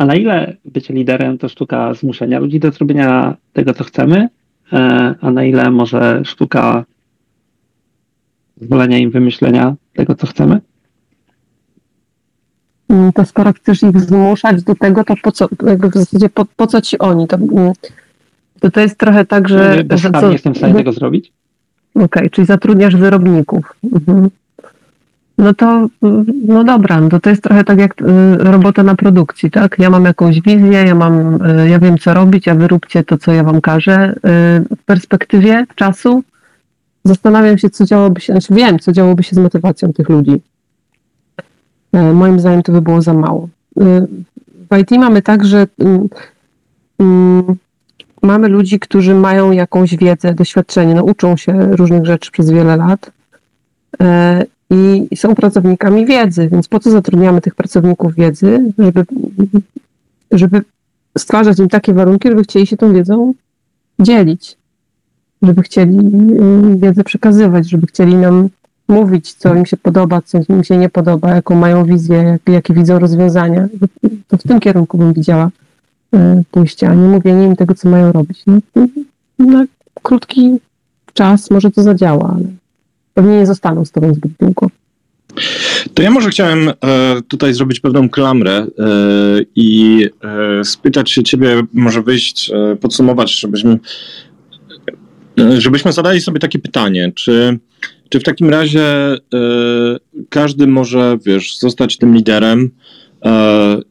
[0.00, 4.28] a na ile bycie liderem to sztuka zmuszenia ludzi do zrobienia tego, co chcemy,
[4.72, 6.84] e, a na ile może sztuka
[8.56, 10.60] zwolenia im wymyślenia tego, co chcemy?
[12.90, 16.44] Mm, To skoro chcesz ich zmuszać do tego, to po co, jakby w zasadzie po,
[16.44, 17.26] po co ci oni?
[17.26, 17.72] To, mm,
[18.60, 19.84] to, to jest trochę tak, że...
[20.22, 21.32] Nie jestem w stanie tego zrobić?
[21.94, 23.74] Okej, czyli zatrudniasz wyrobników.
[23.92, 24.30] Mhm.
[25.40, 25.88] No to,
[26.46, 28.04] no dobra, no to jest trochę tak jak y,
[28.38, 29.78] robota na produkcji, tak?
[29.78, 33.18] Ja mam jakąś wizję, ja mam, y, ja wiem co robić, a wy róbcie to,
[33.18, 34.12] co ja wam każę.
[34.12, 36.22] Y, W perspektywie czasu
[37.04, 40.42] zastanawiam się, co działoby się, znaczy wiem, co działoby się z motywacją tych ludzi.
[41.92, 43.48] Moim zdaniem to by było za mało.
[44.70, 45.66] W IT mamy tak, że
[48.22, 53.10] mamy ludzi, którzy mają jakąś wiedzę, doświadczenie, no, uczą się różnych rzeczy przez wiele lat
[54.70, 59.04] i są pracownikami wiedzy, więc po co zatrudniamy tych pracowników wiedzy, żeby,
[60.30, 60.62] żeby
[61.18, 63.34] stwarzać im takie warunki, żeby chcieli się tą wiedzą
[63.98, 64.56] dzielić,
[65.42, 68.48] żeby chcieli y, wiedzę przekazywać, żeby chcieli nam
[68.88, 72.74] mówić, co im się podoba, co im się nie podoba, jaką mają wizję, jak, jakie
[72.74, 73.68] widzą rozwiązania.
[74.28, 75.50] To w tym kierunku bym widziała
[76.14, 78.44] e, pójście, a nie mówienie im tego, co mają robić.
[78.46, 78.60] No,
[79.38, 79.64] na
[80.02, 80.58] krótki
[81.14, 82.44] czas może to zadziała, ale
[83.14, 84.70] pewnie nie zostaną z tobą zbyt długo.
[85.94, 86.72] To ja może chciałem e,
[87.28, 88.66] tutaj zrobić pewną klamrę e,
[89.56, 93.78] i e, spytać się ciebie, może wyjść, e, podsumować, żebyśmy,
[95.40, 97.58] e, żebyśmy zadali sobie takie pytanie, czy,
[98.08, 99.18] czy w takim razie e,
[100.28, 102.70] każdy może, wiesz, zostać tym liderem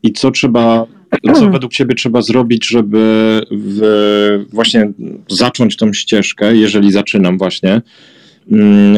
[0.03, 0.85] i co trzeba,
[1.35, 2.99] co według ciebie trzeba zrobić, żeby
[3.51, 4.91] w, właśnie
[5.29, 7.81] zacząć tą ścieżkę, jeżeli zaczynam właśnie,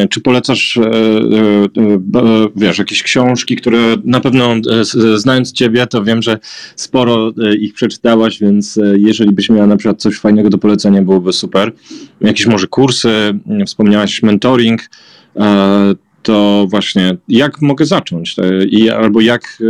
[0.09, 4.55] czy polecasz, e, e, wiesz, jakieś książki, które na pewno
[5.15, 6.39] znając Ciebie, to wiem, że
[6.75, 11.71] sporo ich przeczytałaś, więc jeżeli byś miała na przykład coś fajnego do polecenia, byłoby super.
[12.21, 14.81] Jakieś może kursy, wspomniałaś mentoring,
[16.23, 18.35] to właśnie jak mogę zacząć?
[18.97, 19.63] Albo jak,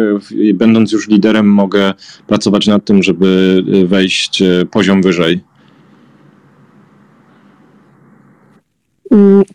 [0.54, 1.94] będąc już liderem, mogę
[2.28, 5.34] pracować nad tym, żeby wejść poziom wyżej?
[5.34, 5.52] Mm,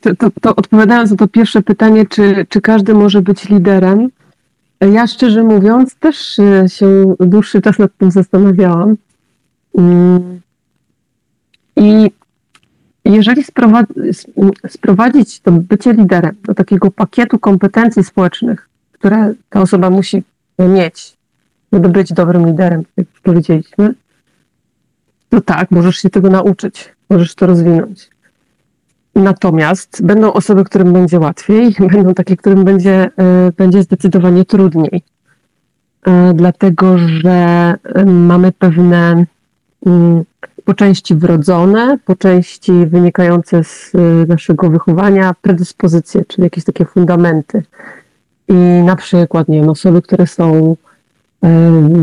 [0.00, 4.08] to, to, to, odpowiadając na to pierwsze pytanie, czy, czy każdy może być liderem,
[4.80, 8.96] ja szczerze mówiąc też się dłuższy czas nad tym zastanawiałam.
[9.78, 10.40] Mm,
[11.76, 12.10] I
[13.04, 13.42] jeżeli
[14.68, 20.22] sprowadzić to bycie liderem do takiego pakietu kompetencji społecznych, które ta osoba musi
[20.58, 21.16] mieć,
[21.72, 23.94] żeby być dobrym liderem, jak już powiedzieliśmy,
[25.28, 28.15] to tak, możesz się tego nauczyć, możesz to rozwinąć.
[29.16, 35.02] Natomiast będą osoby, którym będzie łatwiej, będą takie, którym będzie, e, będzie zdecydowanie trudniej.
[36.06, 37.30] E, dlatego, że
[37.84, 39.24] e, mamy pewne
[40.64, 43.92] po części wrodzone, po części wynikające z
[44.28, 47.62] naszego wychowania predyspozycje, czyli jakieś takie fundamenty.
[48.48, 50.76] I na przykład, nie wiem, osoby, które są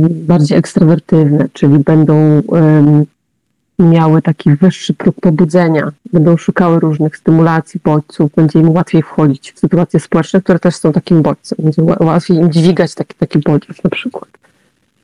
[0.10, 2.42] bardziej ekstrawertywne, czyli będą
[3.84, 9.60] miały taki wyższy próg pobudzenia, będą szukały różnych stymulacji, bodźców, będzie im łatwiej wchodzić w
[9.60, 13.90] sytuacje społeczne, które też są takim bodźcem, będzie łatwiej im dźwigać taki, taki bodziec na
[13.90, 14.30] przykład.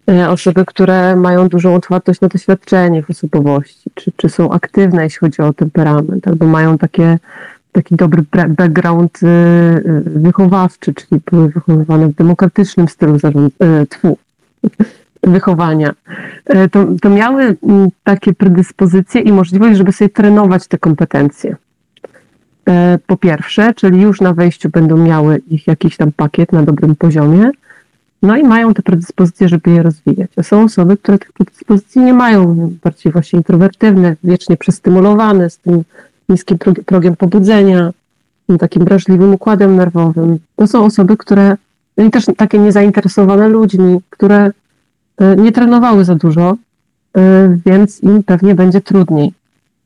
[0.09, 5.19] E, osoby, które mają dużą otwartość na doświadczenie w osobowości, czy, czy są aktywne, jeśli
[5.19, 7.19] chodzi o temperament, albo mają takie,
[7.71, 13.87] taki dobry background y, y, wychowawczy, czyli były wychowywane w demokratycznym stylu zarząd, y,
[15.23, 15.93] wychowania,
[16.45, 21.55] e, to, to miały mm, takie predyspozycje i możliwość, żeby sobie trenować te kompetencje.
[22.67, 26.95] E, po pierwsze, czyli już na wejściu będą miały ich jakiś tam pakiet na dobrym
[26.95, 27.51] poziomie,
[28.21, 30.31] no i mają te predyspozycje, żeby je rozwijać.
[30.37, 35.83] A są osoby, które tych predyspozycji nie mają, bardziej właśnie introwertywne, wiecznie przestymulowane, z tym
[36.29, 37.91] niskim progiem pobudzenia,
[38.59, 40.39] takim wrażliwym układem nerwowym.
[40.55, 41.57] To są osoby, które,
[41.97, 44.51] no i też takie niezainteresowane ludźmi, które
[45.35, 46.57] nie trenowały za dużo,
[47.17, 49.33] e, więc im pewnie będzie trudniej.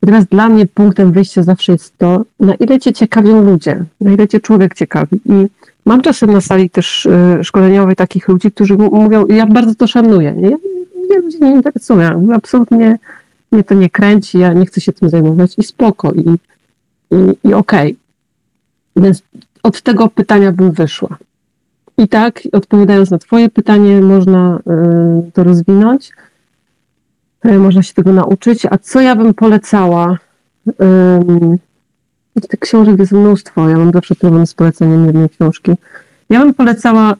[0.02, 4.28] Natomiast dla mnie punktem wyjścia zawsze jest to, na ile cię ciekawią ludzie, na ile
[4.28, 5.22] cię człowiek ciekawi.
[5.26, 5.48] I
[5.86, 10.34] mam czasem na sali też e, szkoleniowej takich ludzi, którzy mówią, ja bardzo to szanuję.
[10.38, 10.50] Nie?
[11.10, 12.28] Ja ludzi nie interesuję.
[12.34, 12.98] Absolutnie
[13.54, 16.30] mnie to nie kręci, ja nie chcę się tym zajmować i spoko, i,
[17.12, 17.92] i, i okej.
[17.92, 17.96] Okay.
[18.96, 19.24] Więc
[19.64, 21.18] od tego pytania bym wyszła.
[21.98, 24.60] I tak, odpowiadając na Twoje pytanie, można
[25.28, 26.12] y, to rozwinąć,
[27.46, 28.66] y, można się tego nauczyć.
[28.66, 30.18] A co ja bym polecała?
[32.50, 35.72] Tych książek jest mnóstwo, ja mam zawsze problem z poleceniem jednej książki.
[36.30, 37.16] Ja bym polecała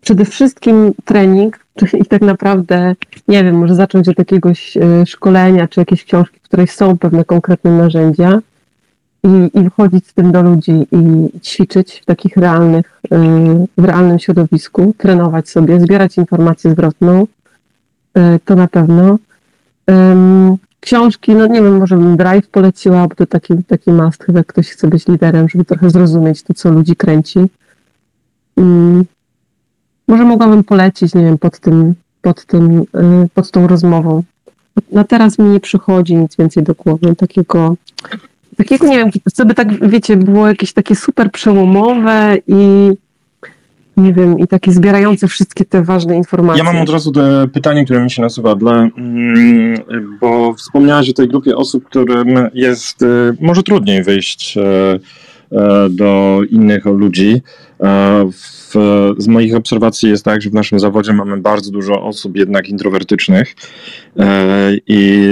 [0.00, 1.58] przede wszystkim trening,
[1.92, 2.94] i tak naprawdę,
[3.28, 7.24] nie wiem, może zacząć od jakiegoś y, szkolenia, czy jakiejś książki, w której są pewne
[7.24, 8.40] konkretne narzędzia
[9.24, 13.08] i, i wchodzić z tym do ludzi i ćwiczyć w takich realnych, y,
[13.78, 17.26] w realnym środowisku, trenować sobie, zbierać informację zwrotną,
[18.18, 19.18] y, to na pewno.
[20.80, 24.68] Książki, no nie wiem, może bym Drive poleciła, bo to taki, taki must, jak ktoś
[24.68, 27.38] chce być liderem, żeby trochę zrozumieć to, co ludzi kręci.
[30.08, 32.84] Może mogłabym polecić, nie wiem, pod tym, pod tym, y,
[33.34, 34.22] pod tą rozmową.
[34.92, 37.76] Na teraz mi nie przychodzi nic więcej do głowy, takiego
[38.58, 42.90] takiego, nie wiem, co by tak, wiecie, było jakieś takie super przełomowe i
[43.98, 46.64] nie wiem, i takie zbierające wszystkie te ważne informacje.
[46.64, 47.12] Ja mam od razu
[47.52, 49.76] pytanie, które mi się nasuwa, dla, mm,
[50.20, 53.06] bo wspomniałaś o tej grupie osób, którym jest e,
[53.40, 54.62] może trudniej wyjść e,
[55.52, 57.42] e, do innych ludzi.
[58.32, 58.74] W,
[59.18, 63.54] z moich obserwacji jest tak, że w naszym zawodzie mamy bardzo dużo osób jednak introwertycznych
[64.86, 65.28] i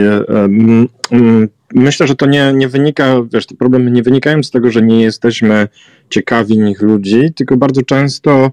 [1.75, 5.03] myślę, że to nie, nie wynika, wiesz, te problemy nie wynikają z tego, że nie
[5.03, 5.69] jesteśmy
[6.11, 8.51] ciekawi nich ludzi, tylko bardzo często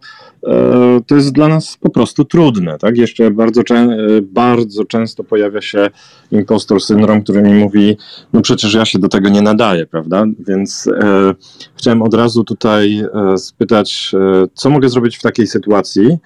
[0.47, 2.97] e, to jest dla nas po prostu trudne, tak?
[2.97, 5.89] Jeszcze bardzo, e, bardzo często pojawia się
[6.31, 7.97] impostor syndrom, który mi mówi,
[8.33, 10.25] no przecież ja się do tego nie nadaję, prawda?
[10.47, 11.33] Więc e,
[11.75, 16.17] chciałem od razu tutaj e, spytać, e, co mogę zrobić w takiej sytuacji,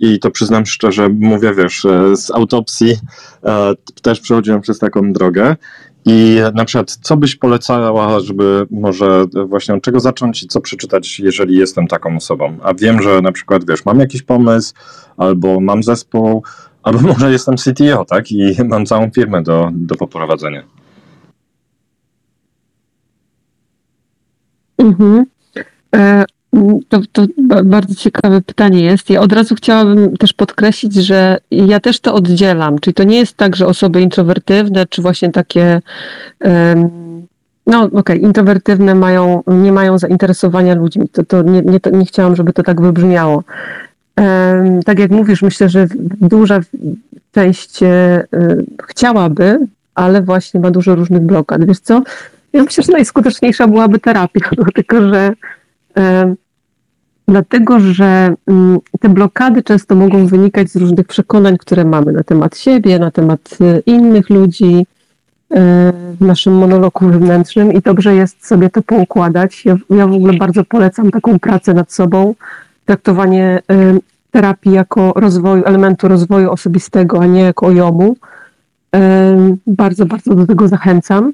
[0.00, 2.96] I to przyznam szczerze, mówię, wiesz, e, z autopsji
[3.44, 5.56] e, też przechodziłem przez taką drogę.
[6.04, 11.18] I na przykład, co byś polecała, żeby może właśnie od czego zacząć i co przeczytać,
[11.18, 12.58] jeżeli jestem taką osobą?
[12.62, 14.74] A wiem, że na przykład, wiesz, mam jakiś pomysł,
[15.16, 16.42] albo mam zespół,
[16.82, 18.32] albo może jestem CTO, tak?
[18.32, 20.62] I mam całą firmę do, do poprowadzenia.
[24.78, 25.24] Mhm.
[25.96, 26.24] E,
[26.88, 27.26] to, to
[27.64, 29.10] bardzo ciekawe pytanie jest.
[29.10, 32.78] Ja od razu chciałabym też podkreślić, że ja też to oddzielam.
[32.78, 35.80] Czyli to nie jest tak, że osoby introwertywne, czy właśnie takie,
[37.66, 41.08] no okej, okay, introwertywne mają, nie mają zainteresowania ludźmi.
[41.08, 43.44] To, to nie, nie, nie chciałam, żeby to tak wybrzmiało.
[44.84, 45.86] Tak jak mówisz, myślę, że
[46.20, 46.60] duża
[47.32, 48.26] część e,
[48.86, 49.58] chciałaby,
[49.94, 51.64] ale właśnie ma dużo różnych blokad.
[51.64, 52.02] Wiesz co?
[52.52, 55.32] Ja myślę, że najskuteczniejsza byłaby terapia, dlatego że
[57.28, 62.58] Dlatego, że mm, te blokady często mogą wynikać z różnych przekonań, które mamy na temat
[62.58, 65.56] siebie, na temat y, innych ludzi y,
[66.20, 69.64] w naszym monologu wewnętrznym i dobrze jest sobie to poukładać.
[69.64, 72.34] Ja, ja w ogóle bardzo polecam taką pracę nad sobą,
[72.84, 74.00] traktowanie y,
[74.30, 78.16] terapii jako rozwoju, elementu rozwoju osobistego, a nie jako ojomu.
[79.66, 81.32] Bardzo, bardzo do tego zachęcam.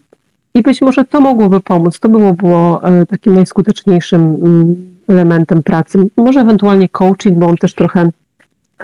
[0.55, 2.01] I być może to mogłoby pomóc.
[2.01, 4.77] To było, było takim najskuteczniejszym mm,
[5.11, 5.99] elementem pracy.
[6.17, 8.11] Może ewentualnie coaching, bo on też trochę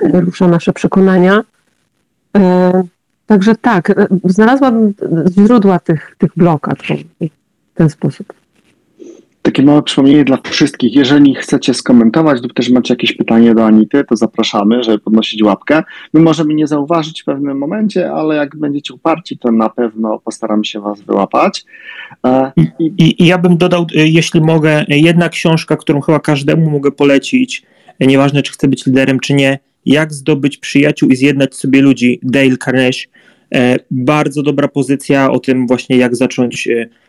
[0.03, 1.41] rusza nasze przekonania.
[2.37, 2.73] E,
[3.27, 4.93] także tak, e, znalazłam
[5.31, 8.33] źródła tych, tych blokad w ten sposób.
[9.47, 10.95] Takie małe przypomnienie dla wszystkich.
[10.95, 15.83] Jeżeli chcecie skomentować lub też macie jakieś pytanie do Anity, to zapraszamy, żeby podnosić łapkę.
[16.13, 20.65] My możemy nie zauważyć w pewnym momencie, ale jak będziecie uparci, to na pewno postaram
[20.65, 21.65] się Was wyłapać.
[22.27, 26.93] E, I, I ja bym dodał, e, jeśli mogę, jedna książka, którą chyba każdemu mogę
[26.93, 27.63] polecić,
[27.99, 32.21] e, nieważne czy chce być liderem, czy nie, Jak zdobyć przyjaciół i zjednać sobie ludzi,
[32.23, 33.07] Dale Carnegie.
[33.91, 36.69] Bardzo dobra pozycja o tym właśnie, jak zacząć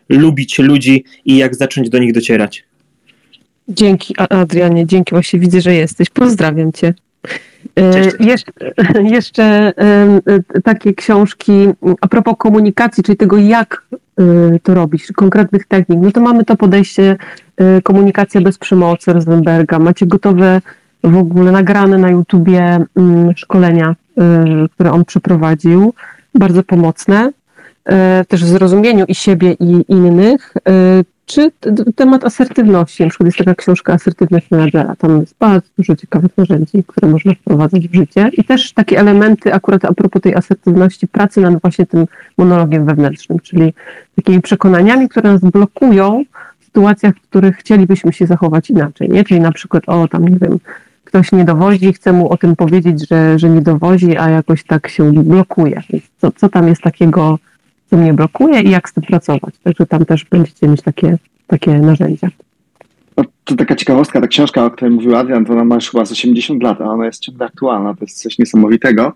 [0.09, 2.63] lubić ludzi i jak zacząć do nich docierać.
[3.69, 6.09] Dzięki Adrianie, dzięki właśnie widzę, że jesteś.
[6.09, 6.93] Pozdrawiam cię.
[7.75, 8.15] Cześć.
[8.31, 8.51] Jeszcze,
[9.03, 9.73] jeszcze
[10.63, 11.51] takie książki
[12.01, 13.83] a propos komunikacji, czyli tego jak
[14.63, 17.17] to robić, konkretnych technik, no to mamy to podejście
[17.83, 19.79] komunikacja bez przemocy Rosenberga.
[19.79, 20.61] Macie gotowe
[21.03, 23.95] w ogóle nagrane na YouTubie mm, szkolenia,
[24.73, 25.93] które on przeprowadził,
[26.39, 27.31] bardzo pomocne.
[27.85, 31.51] E, też w zrozumieniu i siebie, i innych, e, czy
[31.95, 33.03] temat asertywności.
[33.03, 34.95] Na przykład jest taka książka Asertywność menadżera.
[34.95, 38.29] Tam jest bardzo dużo ciekawych narzędzi, które można wprowadzać w życie.
[38.33, 42.05] I też takie elementy, akurat a propos tej asertywności, pracy nad właśnie tym
[42.38, 43.73] monologiem wewnętrznym, czyli
[44.15, 46.23] takimi przekonaniami, które nas blokują
[46.59, 49.09] w sytuacjach, w których chcielibyśmy się zachować inaczej.
[49.09, 49.23] Nie?
[49.23, 50.59] Czyli na przykład, o tam nie wiem,
[51.08, 54.88] ktoś nie dowozi, chcę mu o tym powiedzieć, że, że nie dowozi, a jakoś tak
[54.88, 55.82] się blokuje.
[56.18, 57.39] Co, co tam jest takiego
[57.89, 59.53] co mnie blokuje i jak z tym pracować.
[59.64, 62.28] Także tam też będziecie mieć takie, takie narzędzia.
[63.18, 66.05] No, to taka ciekawostka, ta książka, o której mówił Adrian, to ona ma już chyba
[66.05, 69.14] z 80 lat, a ona jest ciągle aktualna, to jest coś niesamowitego.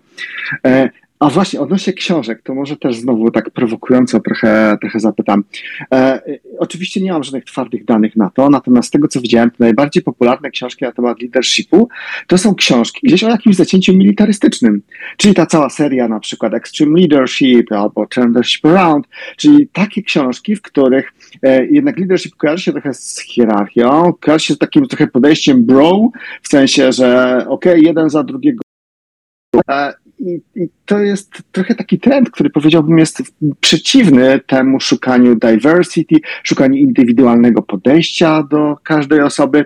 [1.22, 5.44] A właśnie, odnośnie książek, to może też znowu tak prowokująco trochę, trochę zapytam.
[5.94, 6.22] E,
[6.58, 10.02] oczywiście nie mam żadnych twardych danych na to, natomiast z tego, co widziałem, to najbardziej
[10.02, 11.88] popularne książki na temat leadershipu
[12.26, 14.82] to są książki gdzieś o jakimś zacięciu militarystycznym.
[15.16, 19.06] Czyli ta cała seria, na przykład Extreme Leadership albo Turn Leadership Around,
[19.36, 21.12] czyli takie książki, w których
[21.42, 26.10] e, jednak leadership kojarzy się trochę z hierarchią, kojarzy się z takim trochę podejściem bro,
[26.42, 28.62] w sensie, że okej, okay, jeden za drugiego
[29.70, 33.22] e, i, I, to jest trochę taki trend, który powiedziałbym jest
[33.60, 39.64] przeciwny temu szukaniu diversity, szukaniu indywidualnego podejścia do każdej osoby.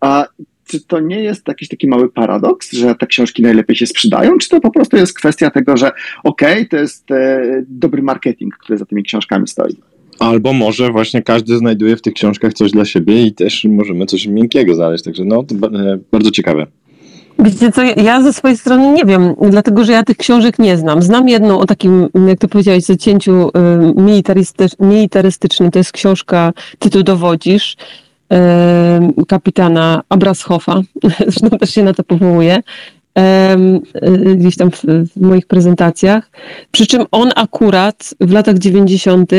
[0.00, 0.26] A
[0.66, 4.48] czy to nie jest jakiś taki mały paradoks, że te książki najlepiej się sprzedają, czy
[4.48, 5.92] to po prostu jest kwestia tego, że
[6.24, 9.76] okej, okay, to jest e, dobry marketing, który za tymi książkami stoi?
[10.18, 14.26] Albo może właśnie każdy znajduje w tych książkach coś dla siebie i też możemy coś
[14.26, 15.04] miękkiego znaleźć.
[15.04, 16.66] Także no, to e, bardzo ciekawe.
[17.38, 21.02] Wiecie co, ja ze swojej strony nie wiem, dlatego że ja tych książek nie znam.
[21.02, 23.50] Znam jedną o takim, jak to powiedziałeś, zacięciu y,
[24.76, 25.70] militarystycznym.
[25.70, 27.76] To jest książka Ty tu dowodzisz
[28.32, 28.36] y,
[29.28, 30.80] kapitana Abrashoffa.
[31.28, 34.82] Zresztą też się na to powołuje y, gdzieś tam w,
[35.16, 36.30] w, moich prezentacjach.
[36.70, 39.30] Przy czym on akurat w latach 90.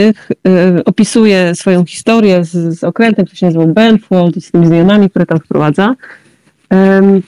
[0.85, 5.39] opisuje swoją historię z, z okrętem, który się nazywał Benfold, z tymi zmianami, które tam
[5.39, 5.95] wprowadza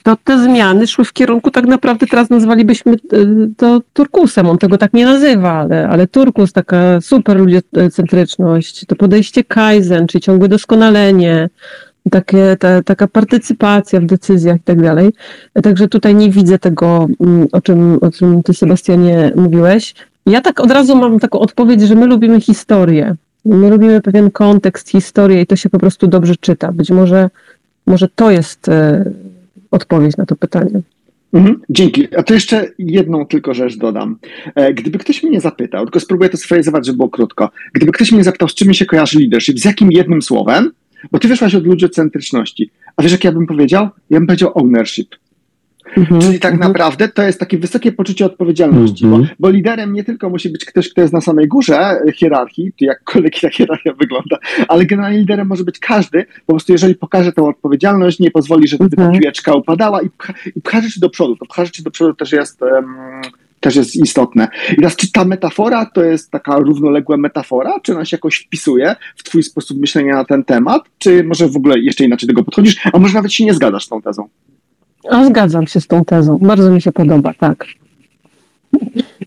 [0.02, 2.96] to te zmiany szły w kierunku, tak naprawdę teraz nazwalibyśmy e,
[3.56, 4.46] to turkusem.
[4.46, 10.22] On tego tak nie nazywa, ale, ale turkus, taka super ludzocentryczność, to podejście kaizen, czyli
[10.22, 11.48] ciągłe doskonalenie,
[12.10, 15.10] takie, ta, taka partycypacja w decyzjach i tak dalej.
[15.62, 19.94] Także tutaj nie widzę tego, mm, o czym, o czym ty Sebastianie mówiłeś.
[20.26, 23.16] Ja tak od razu mam taką odpowiedź, że my lubimy historię.
[23.44, 26.72] My lubimy pewien kontekst, historię i to się po prostu dobrze czyta.
[26.72, 27.30] Być może
[27.88, 29.04] może to jest e,
[29.78, 30.80] odpowiedź na to pytanie.
[31.32, 32.16] Mhm, dzięki.
[32.16, 34.18] A to jeszcze jedną tylko rzecz dodam.
[34.54, 37.50] E, gdyby ktoś mnie zapytał, tylko spróbuję to sfrazować, żeby było krótko.
[37.72, 40.70] Gdyby ktoś mnie zapytał, z czym się kojarzy leadership, z jakim jednym słowem,
[41.12, 42.70] Bo ty wyszłaś od ludzocentryczności.
[42.96, 43.88] A wiesz, jak ja bym powiedział?
[44.10, 45.14] Ja bym powiedział ownership.
[45.96, 46.70] Mhm, Czyli tak mhm.
[46.70, 49.22] naprawdę to jest takie wysokie poczucie odpowiedzialności, mhm.
[49.22, 53.40] bo, bo, liderem nie tylko musi być ktoś, kto jest na samej górze hierarchii, jakkolwiek
[53.40, 58.18] ta hierarchia wygląda, ale generalnie liderem może być każdy, po prostu jeżeli pokaże tę odpowiedzialność,
[58.18, 59.20] nie pozwoli, żeby ta mhm.
[59.20, 61.36] piłeczka upadała i pcha, i pcha rzeczy do przodu.
[61.36, 62.62] To pcha rzeczy do przodu też jest...
[62.62, 62.94] Um,
[63.60, 64.48] też jest istotne.
[64.72, 68.96] I teraz, czy ta metafora to jest taka równoległa metafora, czy ona się jakoś wpisuje
[69.16, 72.44] w twój sposób myślenia na ten temat, czy może w ogóle jeszcze inaczej do tego
[72.44, 74.28] podchodzisz, a może nawet się nie zgadzasz z tą tezą?
[75.10, 76.38] A zgadzam się z tą tezą.
[76.38, 77.64] Bardzo mi się podoba, tak.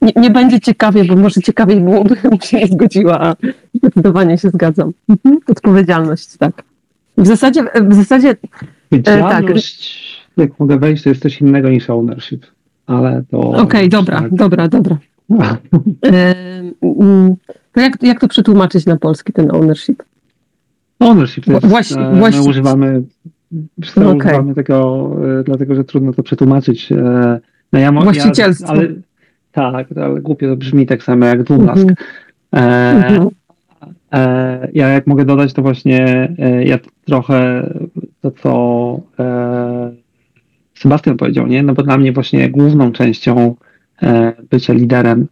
[0.01, 3.35] Nie, nie będzie ciekawie, bo może ciekawiej byłoby, bym się nie zgodziła, a
[3.73, 4.91] zdecydowanie się zgadzam.
[5.09, 5.37] Mhm.
[5.47, 6.63] Odpowiedzialność, tak.
[7.17, 8.35] W zasadzie, w zasadzie
[8.91, 9.43] e, tak.
[10.37, 12.45] jak mogę wejść, to jest coś innego niż ownership,
[12.87, 13.39] ale to...
[13.39, 14.35] Okej, okay, dobra, tak.
[14.35, 14.97] dobra, dobra,
[16.05, 16.35] e,
[16.81, 17.35] mm,
[17.73, 20.03] to jak, jak to przetłumaczyć na polski, ten ownership?
[20.99, 23.03] Ownership to jest, Właś, e, my używamy
[23.95, 24.15] okay.
[24.15, 26.91] używamy tego, e, dlatego że trudno to przetłumaczyć.
[26.91, 27.39] E,
[27.73, 28.75] no ja, Właścicielstwo.
[28.75, 28.87] Ja, ale,
[29.51, 31.83] tak, ale głupio to brzmi tak samo jak dwunask.
[31.83, 33.27] Mm -hmm.
[34.13, 37.69] e, e, ja jak mogę dodać, to właśnie e, ja trochę
[38.21, 39.91] to, co e,
[40.73, 41.63] Sebastian powiedział, nie?
[41.63, 43.55] No bo dla mnie właśnie główną częścią
[44.51, 45.27] bycia liderem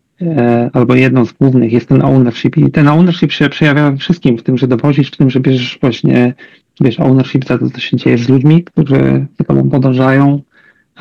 [0.73, 4.57] albo jedną z głównych jest ten ownership i ten ownership się przejawia wszystkim, w tym,
[4.57, 6.33] że dowozisz, w tym, że bierzesz właśnie
[6.81, 10.41] wiesz, ownership za to, co się dzieje z ludźmi, którzy za tobą podążają.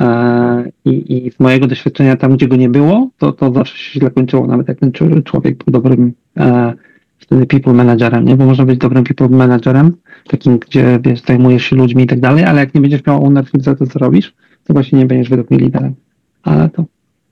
[0.01, 4.01] E, I, I z mojego doświadczenia tam, gdzie go nie było, to, to zawsze się
[4.01, 4.93] źle kończyło, nawet jak ten
[5.25, 6.73] człowiek był dobrym e,
[7.19, 8.37] wtedy people managerem, nie?
[8.37, 9.97] Bo można być dobrym people managerem,
[10.29, 13.63] takim, gdzie wiesz, zajmujesz się ludźmi i tak dalej, ale jak nie będziesz miał ownership
[13.63, 15.95] za to, co robisz, to właśnie nie będziesz według mnie liderem.
[16.43, 16.85] Ale to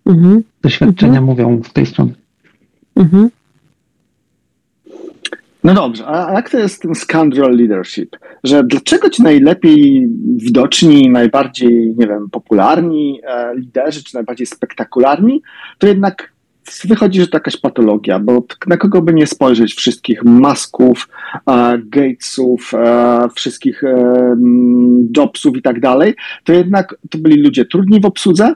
[0.06, 0.42] mhm.
[0.62, 1.24] doświadczenia mhm.
[1.24, 2.12] mówią z tej strony.
[2.96, 3.30] Mhm.
[5.66, 8.16] No dobrze, a jak to jest ten scoundrel leadership?
[8.44, 15.42] Że dlaczego ci najlepiej widoczni, najbardziej, nie wiem, popularni e, liderzy, czy najbardziej spektakularni,
[15.78, 16.32] to jednak
[16.84, 21.08] wychodzi, że to jakaś patologia, bo na kogo by nie spojrzeć wszystkich Masków,
[21.50, 24.36] e, Gatesów, e, wszystkich e,
[25.16, 26.14] Jobsów i tak dalej,
[26.44, 28.54] to jednak to byli ludzie trudni w obsłudze,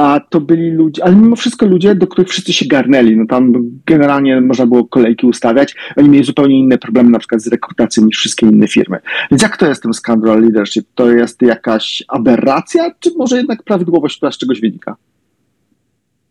[0.00, 3.16] a to byli ludzie, ale mimo wszystko ludzie, do których wszyscy się garnęli.
[3.16, 3.52] No tam
[3.86, 5.74] generalnie można było kolejki ustawiać.
[5.96, 8.98] Oni mieli zupełnie inne problemy, na przykład z rekrutacją niż wszystkie inne firmy.
[9.30, 10.86] Więc jak to jest ten scandal leadership?
[10.94, 14.96] To jest jakaś aberracja, czy może jednak prawidłowość, która z czegoś wynika?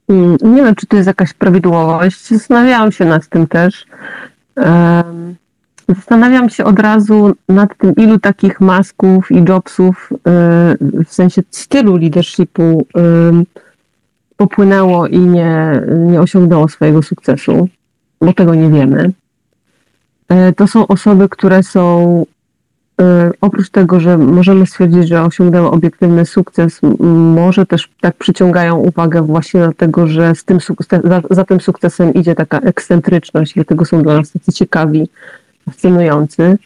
[0.08, 2.28] Mm, nie wiem, czy to jest jakaś prawidłowość.
[2.28, 3.86] Zastanawiałam się nad tym też.
[5.96, 10.18] Zastanawiam się od razu nad tym, ilu takich masków i jobsów, y,
[11.06, 13.02] w sensie stylu leadershipu, y,
[14.38, 17.68] popłynęło i nie, nie osiągnęło swojego sukcesu,
[18.22, 19.12] bo tego nie wiemy.
[20.50, 22.26] Y, to są osoby, które są,
[23.42, 26.82] oprócz tego, że możemy stwierdzić, że osiągnęły obiektywny sukces,
[27.36, 30.60] może też tak przyciągają uwagę właśnie dlatego, że z tym
[31.04, 35.10] za, za tym sukcesem idzie taka ekscentryczność dlatego są dla nas tacy ciekawi
[35.70, 36.58] fascynujący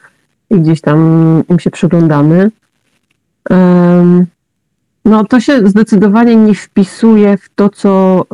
[0.49, 0.97] i gdzieś tam
[1.49, 2.51] im się przyglądamy.
[5.05, 8.25] No to się zdecydowanie nie wpisuje w to, co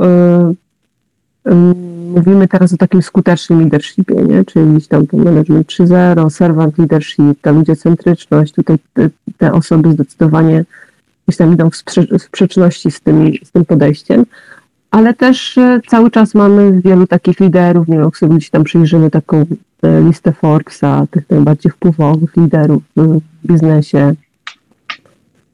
[2.15, 4.45] mówimy teraz o takim skutecznym leadershipie, nie?
[4.45, 9.91] czyli gdzieś tam to management 3.0, servant leadership, tam idzie centryczność, tutaj te, te osoby
[9.91, 10.65] zdecydowanie
[11.28, 14.26] gdzieś tam idą w, sprze- w sprzeczności z tym, z tym podejściem,
[14.91, 18.63] ale też e, cały czas mamy wielu takich liderów, nie wiem, jak sobie gdzieś tam
[18.63, 19.45] przyjrzymy taką e,
[19.84, 24.13] listę Forbesa, tych najbardziej wpływowych liderów w biznesie.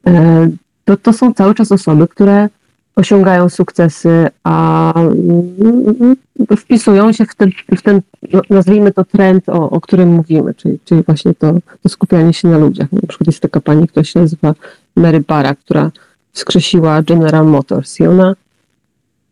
[0.07, 0.49] E,
[0.85, 2.49] to, to są cały czas osoby, które
[2.95, 6.15] osiągają sukcesy, a mm,
[6.57, 8.01] wpisują się w ten, w ten
[8.33, 11.53] no, nazwijmy to trend, o, o którym mówimy, czyli, czyli właśnie to,
[11.83, 12.91] to skupianie się na ludziach.
[12.91, 14.55] Na przykład jest taka pani, która się nazywa
[14.95, 15.91] Mary Barra, która
[16.33, 18.35] skrzesiła General Motors i ona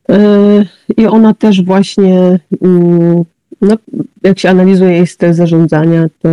[0.09, 0.65] Yy,
[0.97, 3.23] I ona też właśnie, mm,
[3.63, 3.75] no,
[4.23, 6.29] jak się analizuje jej styl zarządzania, to,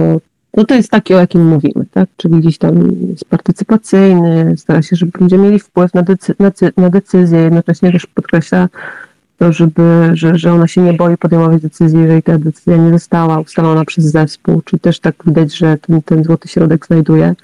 [0.57, 2.09] no to jest taki, o jakim mówimy, tak?
[2.16, 6.91] Czyli gdzieś tam jest partycypacyjny, stara się, żeby ludzie mieli wpływ na, decy na, na
[6.91, 8.68] decyzję, jednocześnie też podkreśla
[9.39, 13.41] to, żeby, że, że ona się nie boi podejmować decyzji, jeżeli ta decyzja nie została
[13.41, 17.35] ustalona przez zespół, czyli też tak widać, że ten, ten złoty środek znajduje.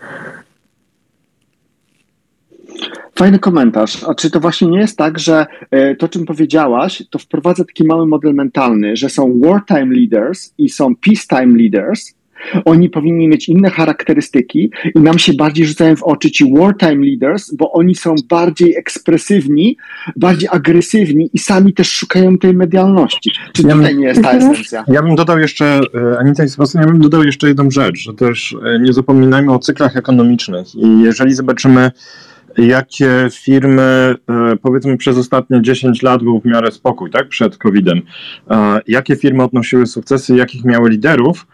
[3.19, 4.05] Fajny komentarz.
[4.05, 7.85] A czy to właśnie nie jest tak, że e, to, czym powiedziałaś, to wprowadza taki
[7.87, 12.15] mały model mentalny, że są wartime leaders i są peacetime leaders,
[12.65, 17.55] Oni powinni mieć inne charakterystyki i nam się bardziej rzucają w oczy ci wartime leaders,
[17.55, 19.77] bo oni są bardziej ekspresywni,
[20.17, 23.31] bardziej agresywni i sami też szukają tej medialności.
[23.53, 24.85] Czy Ja tutaj bym- nie jest ta esencja?
[24.89, 28.15] Ja bym dodał jeszcze, e, Anita i Sebastian, ja bym dodał jeszcze jedną rzecz, że
[28.15, 31.91] też e, nie zapominajmy o cyklach ekonomicznych i jeżeli zobaczymy,
[32.59, 38.03] jakie firmy, e, powiedzmy przez ostatnie 10 lat był w miarę spokój, tak, przed COVID-em,
[38.51, 41.47] e, jakie firmy odnosiły sukcesy, jakich miały liderów,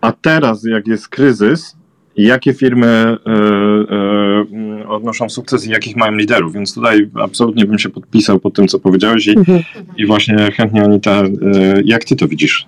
[0.00, 1.76] a teraz jak jest kryzys,
[2.16, 3.30] jakie firmy e,
[4.52, 8.68] mm, odnoszą sukces i jakich mają liderów, więc tutaj absolutnie bym się podpisał pod tym,
[8.68, 9.62] co powiedziałeś i, Mhm.
[9.96, 11.28] i właśnie chętnie Anita, e,
[11.84, 12.66] jak ty to widzisz?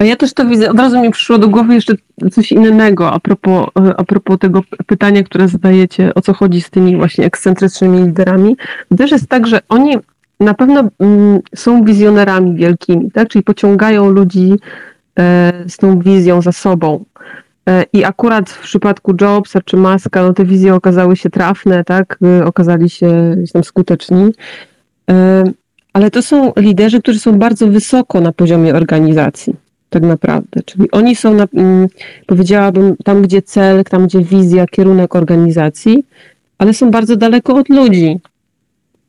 [0.00, 0.70] Ja też to widzę.
[0.70, 1.94] Od razu mi przyszło do głowy jeszcze
[2.32, 6.70] coś innego a propos, e, a propos tego pytania, które zadajecie, o co chodzi z
[6.70, 8.56] tymi właśnie ekscentrycznymi liderami.
[8.96, 9.96] Też jest tak, że oni
[10.40, 13.28] na pewno mm, są wizjonerami wielkimi, tak?
[13.28, 14.52] czyli pociągają ludzi
[15.18, 17.04] e, z tą wizją za sobą.
[17.68, 22.18] E, I akurat w przypadku Jobsa czy Maska, no te wizje okazały się trafne, tak?
[22.44, 24.32] Okazali się tam skuteczni.
[25.92, 29.63] Ale to są liderzy, którzy są bardzo wysoko na poziomie organizacji
[29.94, 30.62] tak naprawdę.
[30.64, 31.88] Czyli oni są, na, mm,
[32.26, 36.04] powiedziałabym, tam gdzie cel, tam gdzie wizja, kierunek organizacji,
[36.58, 38.20] ale są bardzo daleko od ludzi.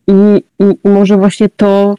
[0.07, 0.13] I,
[0.59, 1.95] i, i może właśnie to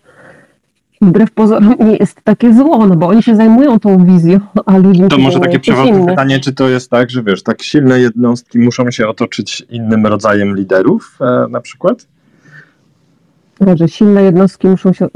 [1.03, 5.03] wbrew pozorom nie jest takie zło, no bo oni się zajmują tą wizją, a ludzi
[5.11, 8.91] To może takie przewrotne pytanie, czy to jest tak, że wiesz, tak silne jednostki muszą
[8.91, 12.07] się otoczyć innym rodzajem liderów e, na przykład?
[13.75, 15.09] Że silne jednostki muszą się...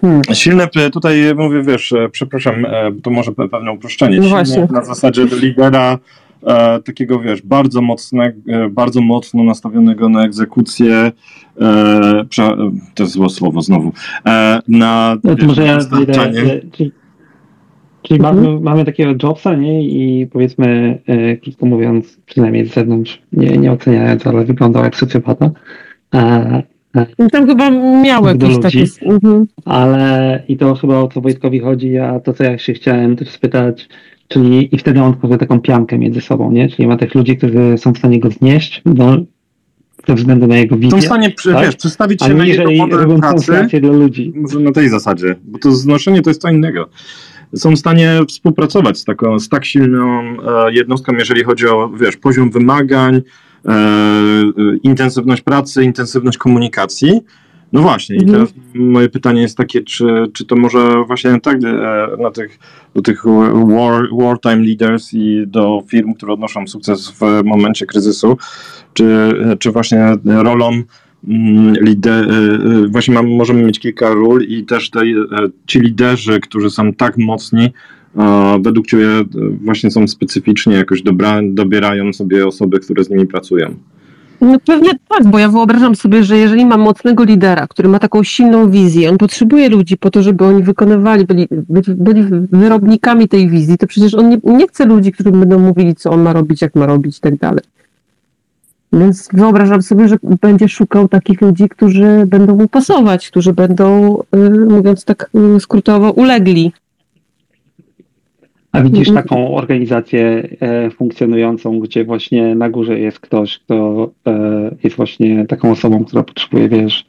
[0.00, 0.22] Hmm.
[0.32, 4.16] Silne, tutaj mówię, wiesz, e, przepraszam, e, to może pe- pewne uproszczenie.
[4.16, 4.68] No Silne właśnie.
[4.70, 5.98] na zasadzie lidera
[6.46, 8.38] e, takiego, wiesz, bardzo mocnego,
[8.70, 11.12] bardzo mocno nastawionego na egzekucję,
[11.60, 12.56] e, prze,
[12.94, 13.92] to jest złe słowo znowu,
[14.26, 15.78] e, na No to wiesz, może ja
[16.72, 16.92] czyli,
[18.02, 18.36] czyli Mhm.
[18.44, 19.82] mamy, mamy takiego Jobsa, nie?
[19.88, 25.50] I powiedzmy, e, krótko mówiąc, przynajmniej z zewnątrz, nie, nie oceniając, ale wyglądał jak socjopata.
[26.14, 26.62] E,
[27.32, 27.70] Tam chyba
[28.02, 28.84] miał jakieś takie...
[29.02, 29.46] Mhm.
[29.64, 33.28] ale i to chyba o co Wojtkowi chodzi, a to co ja się chciałem też
[33.28, 33.88] spytać,
[34.28, 36.68] czyli i wtedy on tworzy taką piankę między sobą, nie?
[36.68, 39.16] Czyli ma tych ludzi, którzy są w stanie go znieść, no,
[40.08, 41.66] ze względu na jego Są wizję, w stanie, tak?
[41.66, 44.32] wiesz, przedstawić a się na jego model robią pracy, dla ludzi.
[44.36, 46.88] Może na tej zasadzie, bo to znoszenie to jest co innego.
[47.54, 52.16] Są w stanie współpracować z taką, z tak silną e, jednostką, jeżeli chodzi o, wiesz,
[52.16, 53.22] poziom wymagań,
[54.82, 57.20] intensywność pracy, intensywność komunikacji.
[57.72, 58.32] No właśnie, i Mhm.
[58.32, 62.58] teraz moje pytanie jest takie, czy, czy to może właśnie tak e, na tych,
[62.94, 63.24] do tych
[63.66, 68.38] war, wartime leaders i do firm, które odnoszą sukces w momencie kryzysu,
[68.94, 70.82] czy, czy właśnie rolą
[71.28, 75.04] mm, lider, e, właśnie mam, możemy mieć kilka ról i też te, e,
[75.66, 77.70] ci liderzy, którzy są tak mocni, e,
[78.60, 79.24] według Ciebie e,
[79.64, 83.74] właśnie są specyficzni, jakoś dobra, dobierają sobie osoby, które z nimi pracują.
[84.40, 88.22] No pewnie tak, bo ja wyobrażam sobie, że jeżeli mam mocnego lidera, który ma taką
[88.22, 93.48] silną wizję, on potrzebuje ludzi po to, żeby oni wykonywali, byli, byli, byli wyrobnikami tej
[93.48, 96.62] wizji, to przecież on nie, nie chce ludzi, którzy będą mówili, co on ma robić,
[96.62, 97.64] jak ma robić i tak dalej.
[98.92, 104.50] Więc wyobrażam sobie, że będzie szukał takich ludzi, którzy będą mu pasować, którzy będą, y,
[104.50, 106.72] mówiąc tak y, skrótowo, ulegli.
[108.76, 109.24] A widzisz Mhm.
[109.24, 115.70] taką organizację e, funkcjonującą, gdzie właśnie na górze jest ktoś, kto e, jest właśnie taką
[115.70, 117.04] osobą, która potrzebuje, wiesz,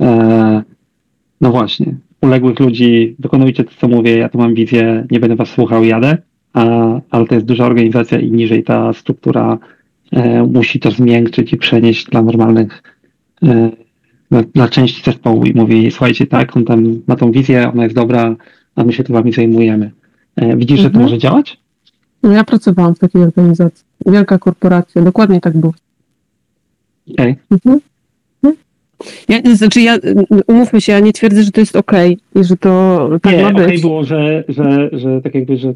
[0.00, 0.62] e,
[1.40, 5.48] no właśnie, uległych ludzi, wykonujcie to, co mówię, ja tu mam wizję, nie będę was
[5.48, 6.18] słuchał, jadę,
[6.52, 6.64] a,
[7.10, 9.58] ale to jest duża organizacja i niżej ta struktura
[10.52, 12.82] musi to zmiękczyć i przenieść dla normalnych,
[14.30, 17.94] dla, dla części zespołu i mówi, słuchajcie, tak, on tam ma tą wizję, ona jest
[17.94, 18.36] dobra,
[18.76, 19.90] a my się tu wami zajmujemy.
[20.36, 21.04] E, Widzisz, że to Mhm.
[21.04, 21.56] może działać?
[22.22, 23.84] No Ja pracowałam w takiej organizacji.
[24.06, 25.72] Wielka korporacja, dokładnie tak było.
[27.12, 27.36] Okej.
[27.50, 27.80] Mhm.
[28.42, 28.56] Mhm.
[29.28, 29.98] Ja, znaczy ja,
[30.46, 33.52] umówmy się, ja nie twierdzę, że to jest okej i że to tak Nie, ma
[33.52, 33.80] być.
[33.80, 35.74] było, że, że, że tak jakby, że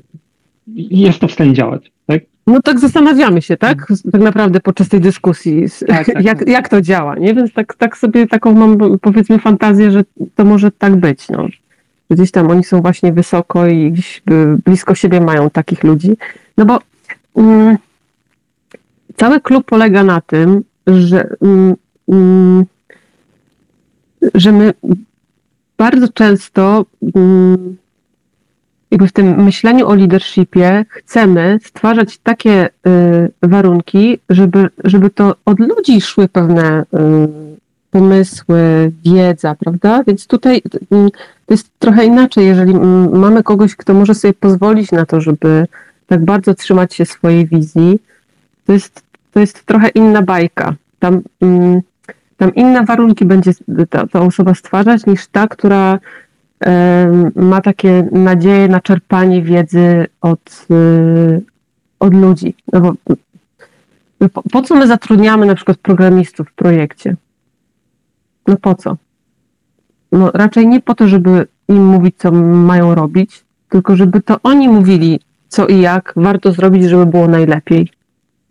[0.77, 2.23] jest to w stanie działać, tak?
[2.47, 3.93] No tak zastanawiamy się, tak?
[4.13, 6.49] Tak naprawdę podczas tej dyskusji, Tak, tak, jak, tak.
[6.49, 7.35] jak to działa, nie?
[7.35, 11.49] Więc tak, tak sobie taką mam powiedzmy fantazję, że to może tak być, no.
[12.11, 16.17] Gdzieś tam oni są właśnie wysoko i gdzieś y, blisko siebie mają takich ludzi.
[16.57, 16.79] No bo
[17.37, 17.77] mm,
[19.17, 22.65] cały klub polega na tym, że, mm,
[24.35, 24.75] że my
[25.77, 27.77] bardzo często mm,
[28.95, 32.71] jakby w tym myśleniu o leadershipie chcemy stwarzać takie y,
[33.43, 37.54] warunki, żeby, żeby to od ludzi szły pewne, y,
[37.95, 40.05] pomysły, wiedza, prawda?
[40.07, 41.11] Więc tutaj mm,
[41.47, 45.67] to jest trochę inaczej, jeżeli mm, mamy kogoś, kto może sobie pozwolić na to, żeby
[46.07, 47.99] tak bardzo trzymać się swojej wizji,
[48.67, 50.75] to jest, to jest trochę inna bajka.
[50.99, 51.81] Tam, mm,
[52.37, 53.51] tam inne warunki będzie
[53.91, 55.99] ta, ta osoba stwarzać niż ta, która
[57.37, 61.43] ma takie nadzieje na czerpanie wiedzy od, y,
[62.01, 62.55] od ludzi.
[62.73, 62.93] No bo
[64.29, 67.17] po, po co my zatrudniamy na przykład programistów w projekcie?
[68.47, 68.97] No po co?
[70.13, 74.69] No raczej nie po to, żeby im mówić, co mają robić, tylko żeby to oni
[74.69, 77.89] mówili, co i jak warto zrobić, żeby było najlepiej.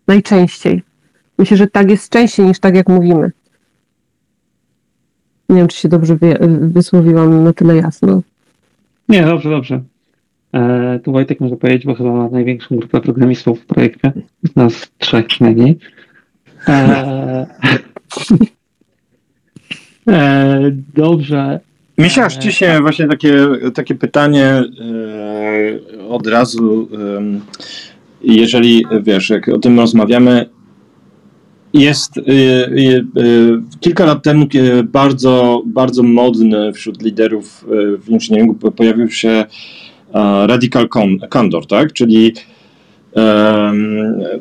[0.06, 0.82] Najczęściej.
[1.38, 3.32] Myślę, że tak jest częściej niż tak, jak mówimy.
[5.48, 8.22] Nie wiem, czy się dobrze wy, wysłowiłam na tyle jasno.
[9.08, 9.82] Nie, dobrze, dobrze.
[10.52, 14.12] E, tu Wojtek może powiedzieć, bo chyba ma największą grupę programistów w projekcie.
[14.42, 15.78] Z nas trzech przynajmniej.
[16.68, 17.46] E,
[20.94, 21.60] dobrze.
[21.98, 24.64] Mi się aż ciśnie właśnie takie, takie pytanie e,
[26.08, 27.22] od razu, e,
[28.22, 30.46] jeżeli wiesz, jak o tym rozmawiamy,
[31.74, 34.46] jest y, y, y, kilka lat temu
[34.84, 37.64] bardzo, bardzo modny wśród liderów
[37.98, 39.44] w inżynieringu pojawił się
[40.46, 40.88] radical
[41.30, 41.92] candor, tak?
[41.92, 42.34] Czyli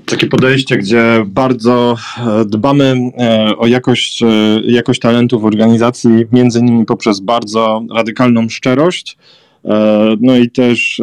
[0.06, 4.28] takie podejście, gdzie bardzo e, dbamy e, o jakość, e,
[4.64, 9.18] jakość talentu w organizacji, między innymi poprzez bardzo radykalną szczerość,
[10.22, 11.02] no i też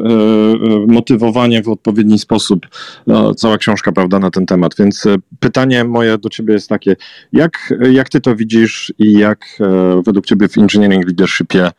[0.87, 2.67] motywowanie w odpowiedni sposób.
[3.07, 4.75] No, cała książka, prawda, na ten temat.
[4.79, 5.05] Więc
[5.41, 6.97] pytanie moje do ciebie jest takie,
[7.33, 9.59] jak, jak ty to widzisz i jak
[10.07, 11.71] według ciebie w engineering leadershipie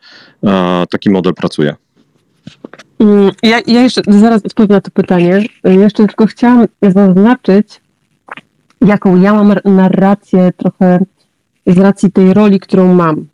[0.90, 1.74] taki model pracuje?
[2.98, 5.42] Mm, ja, ja jeszcze zaraz odpowiem na to pytanie.
[5.64, 7.80] Jeszcze tylko chciałam zaznaczyć,
[8.80, 10.98] jaką ja mam narrację trochę
[11.66, 13.26] z racji tej roli, którą mam.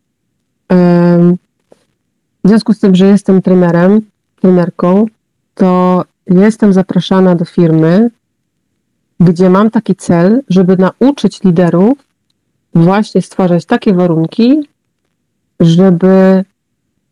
[2.44, 4.00] W związku z tym, że jestem trenerem,
[4.40, 5.06] trenerką,
[5.54, 8.10] to jestem zapraszana do firmy,
[9.20, 11.98] gdzie mam taki cel, żeby nauczyć liderów
[12.74, 14.68] właśnie stwarzać takie warunki,
[15.60, 16.44] żeby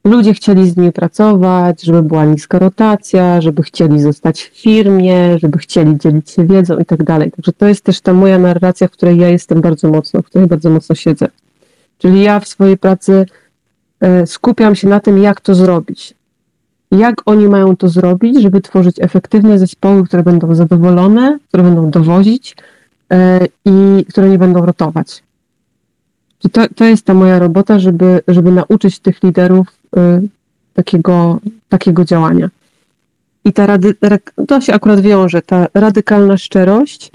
[0.06, 5.58] ludzie chcieli z nimi pracować, żeby była niska rotacja, żeby chcieli zostać w firmie, żeby
[5.58, 7.30] chcieli dzielić się wiedzą i tak dalej.
[7.30, 10.48] Także to jest też ta moja narracja, w której ja jestem bardzo mocno, w której
[10.48, 11.28] bardzo mocno siedzę.
[11.98, 13.26] Czyli ja w swojej pracy
[14.00, 16.14] E, skupiam się na tym, jak to zrobić.
[16.90, 22.56] Jak oni mają to zrobić, żeby tworzyć efektywne zespoły, które będą zadowolone, które będą dowozić
[23.12, 25.22] e, i które nie będą rotować.
[26.52, 29.66] To, to jest ta moja robota, żeby, żeby nauczyć tych liderów
[30.74, 32.48] takiego, takiego działania.
[33.44, 33.94] I ta rady,
[34.48, 37.10] to się akurat wiąże, ta radykalna szczerość.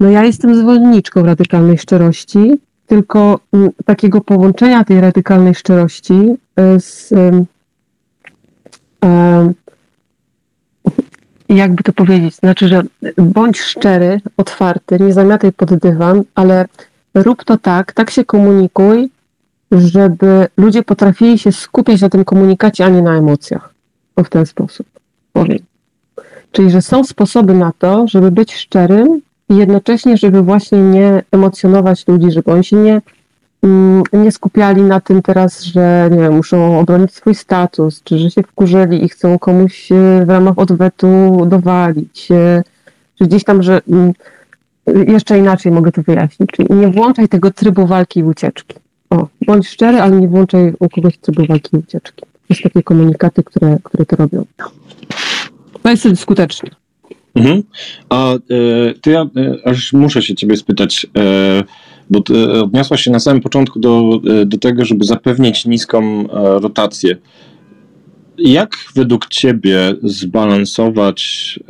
[0.00, 2.52] No ja jestem zwolenniczką radykalnej szczerości,
[2.86, 3.40] tylko
[3.84, 6.14] takiego połączenia tej radykalnej szczerości
[6.76, 7.12] y, z
[11.48, 12.82] jakby to powiedzieć, znaczy, że
[13.16, 16.66] bądź szczery, otwarty, nie zamiataj pod dywan, ale
[17.14, 19.10] rób to tak, tak się komunikuj,
[19.72, 23.74] żeby ludzie potrafili się skupiać na tym komunikacie, a nie na emocjach.
[24.16, 24.86] O w ten sposób
[25.32, 25.58] powiem.
[26.52, 32.08] Czyli, że są sposoby na to, żeby być szczerym i jednocześnie, żeby właśnie nie emocjonować
[32.08, 33.00] ludzi, żeby oni się nie,
[33.62, 38.30] mm, nie skupiali na tym teraz, że nie wiem, muszą obronić swój status, czy że
[38.30, 42.62] się wkurzyli i chcą komuś e, w ramach odwetu dowalić, e,
[43.18, 44.12] czy gdzieś tam, że mm,
[44.86, 48.74] jeszcze inaczej mogę to wyjaśnić, czyli nie włączaj tego trybu walki i ucieczki.
[49.12, 52.24] O, bądź szczery, ale nie włączaj u kogoś trybu walki i ucieczki.
[52.54, 54.44] Są takie komunikaty, które, które to robią.
[55.82, 56.70] To jest skutecznie.
[57.34, 57.62] Mhm.
[58.08, 58.38] A e,
[59.00, 59.28] to ja e,
[59.64, 61.64] aż muszę się ciebie spytać, e,
[62.10, 62.34] bo ty
[62.96, 66.26] się na samym początku do, do tego, żeby zapewnić niską
[66.60, 67.16] rotację.
[68.38, 71.60] Jak według ciebie zbalansować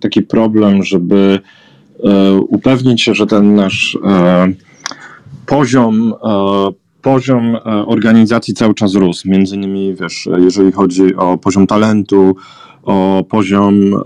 [0.00, 1.40] taki problem, żeby
[2.48, 3.98] upewnić się, że ten nasz
[5.46, 6.14] poziom
[7.02, 9.28] poziom organizacji cały czas rósł.
[9.28, 12.36] Między innymi, wiesz, jeżeli chodzi o poziom talentu,
[12.88, 14.00] o poziom e,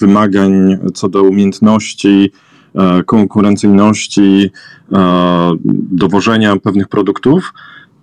[0.00, 2.30] wymagań co do umiejętności,
[2.74, 4.50] e, konkurencyjności,
[4.92, 5.52] e,
[5.92, 7.52] dowożenia pewnych produktów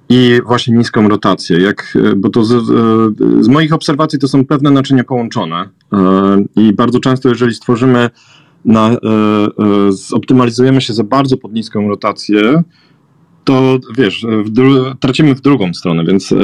[0.09, 1.59] i właśnie niską rotację.
[1.59, 2.65] Jak, bo to z,
[3.45, 5.69] z, moich obserwacji to są pewne naczynia połączone
[6.55, 8.09] i bardzo często, jeżeli stworzymy,
[8.65, 8.91] na,
[9.89, 12.63] zoptymalizujemy się za bardzo pod niską rotację,
[13.45, 14.51] to wiesz, w
[14.99, 16.35] tracimy w drugą stronę, więc e,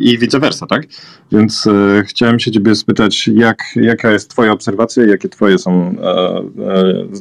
[0.00, 0.86] i vice versa, tak?
[1.32, 5.94] Więc e, chciałem się ciebie spytać, jak, jaka jest twoja obserwacja i jakie twoje są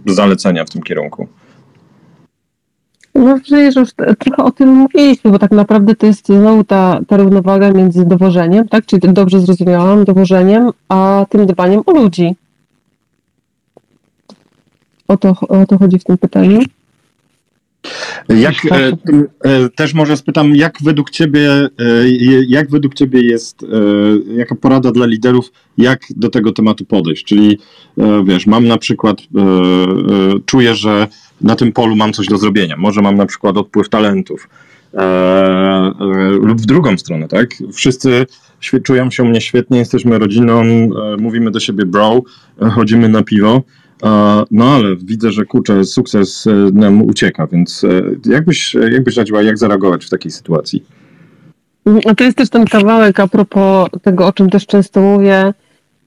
[0.08, 1.28] e, zalecenia w tym kierunku?
[3.16, 7.18] No przecież już trochę o tym mówiliśmy, bo tak naprawdę to jest znowu ta, ta
[7.18, 8.86] równowaga między dowożeniem, tak?
[8.86, 12.36] Czyli dobrze zrozumiałam, dowożeniem, a tym dbaniem o ludzi.
[15.08, 16.60] O to, o to chodzi w tym pytaniu.
[18.30, 18.92] Jak, e,
[19.44, 21.70] e, też może spytam, jak według ciebie, e,
[22.48, 23.66] jak według ciebie jest,
[24.38, 27.26] jaka porada dla liderów, jak do tego tematu podejść?
[27.26, 27.60] Czyli
[28.26, 29.18] wiesz, mam na przykład,
[30.46, 31.08] czuję, że
[31.42, 32.78] na tym polu mam coś do zrobienia.
[32.78, 34.50] Może mam na przykład odpływ talentów.
[36.42, 37.50] lub w drugą stronę, tak?
[37.74, 38.26] Wszyscy
[38.84, 40.64] czują się mnie świetnie, jesteśmy rodziną,
[41.20, 42.22] mówimy do siebie bro,
[42.72, 43.64] chodzimy na piwo
[44.52, 49.58] no ale widzę, że kurczę, sukces e, nam ucieka, więc e, jakbyś, jakbyś radziła, jak
[49.58, 50.84] zareagować w takiej sytuacji?
[52.06, 55.54] A to jest też ten kawałek a propos tego, o czym też często mówię,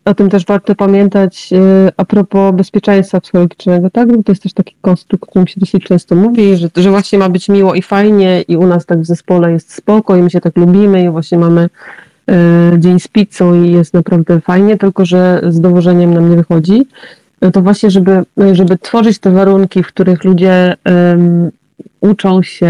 [0.04, 4.16] o tym też warto pamiętać e, a propos bezpieczeństwa psychologicznego, tak?
[4.16, 7.18] Bo to jest też taki konstrukt, o którym się dosyć często mówi, że, że właśnie
[7.18, 10.30] ma być miło i fajnie i u nas tak w zespole jest spoko i my
[10.30, 11.68] się tak lubimy i właśnie mamy
[12.78, 16.86] dzień z pizzą i jest naprawdę fajnie, tylko że z dowożeniem nam nie wychodzi.
[17.42, 18.22] No to właśnie, żeby,
[18.52, 21.50] żeby tworzyć te warunki, w których ludzie um,
[22.00, 22.68] uczą się,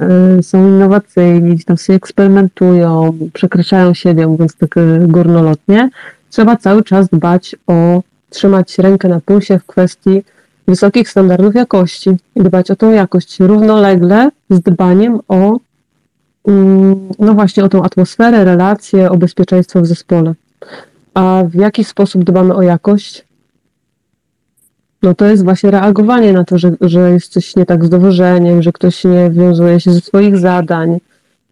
[0.00, 5.90] um, są innowacyjni, tam sobie eksperymentują, przekraczają siebie, mówiąc tak e, górnolotnie,
[6.30, 10.22] trzeba cały czas dbać o, trzymać rękę na pulsie w kwestii
[10.68, 15.58] wysokich standardów jakości i dbać o tą jakość równolegle z dbaniem o
[16.44, 20.34] um, no właśnie o tą atmosferę, relacje, o bezpieczeństwo w zespole.
[21.14, 23.24] A w jaki sposób dbamy o jakość?
[25.02, 28.62] No to jest właśnie reagowanie na to, że, że jest coś nie tak z dowożeniem,
[28.62, 30.98] że ktoś nie wiązuje się ze swoich zadań,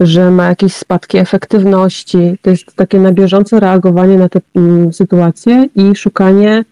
[0.00, 2.38] że ma jakieś spadki efektywności.
[2.42, 6.64] To jest takie na bieżące reagowanie na te mm, sytuacje i szukanie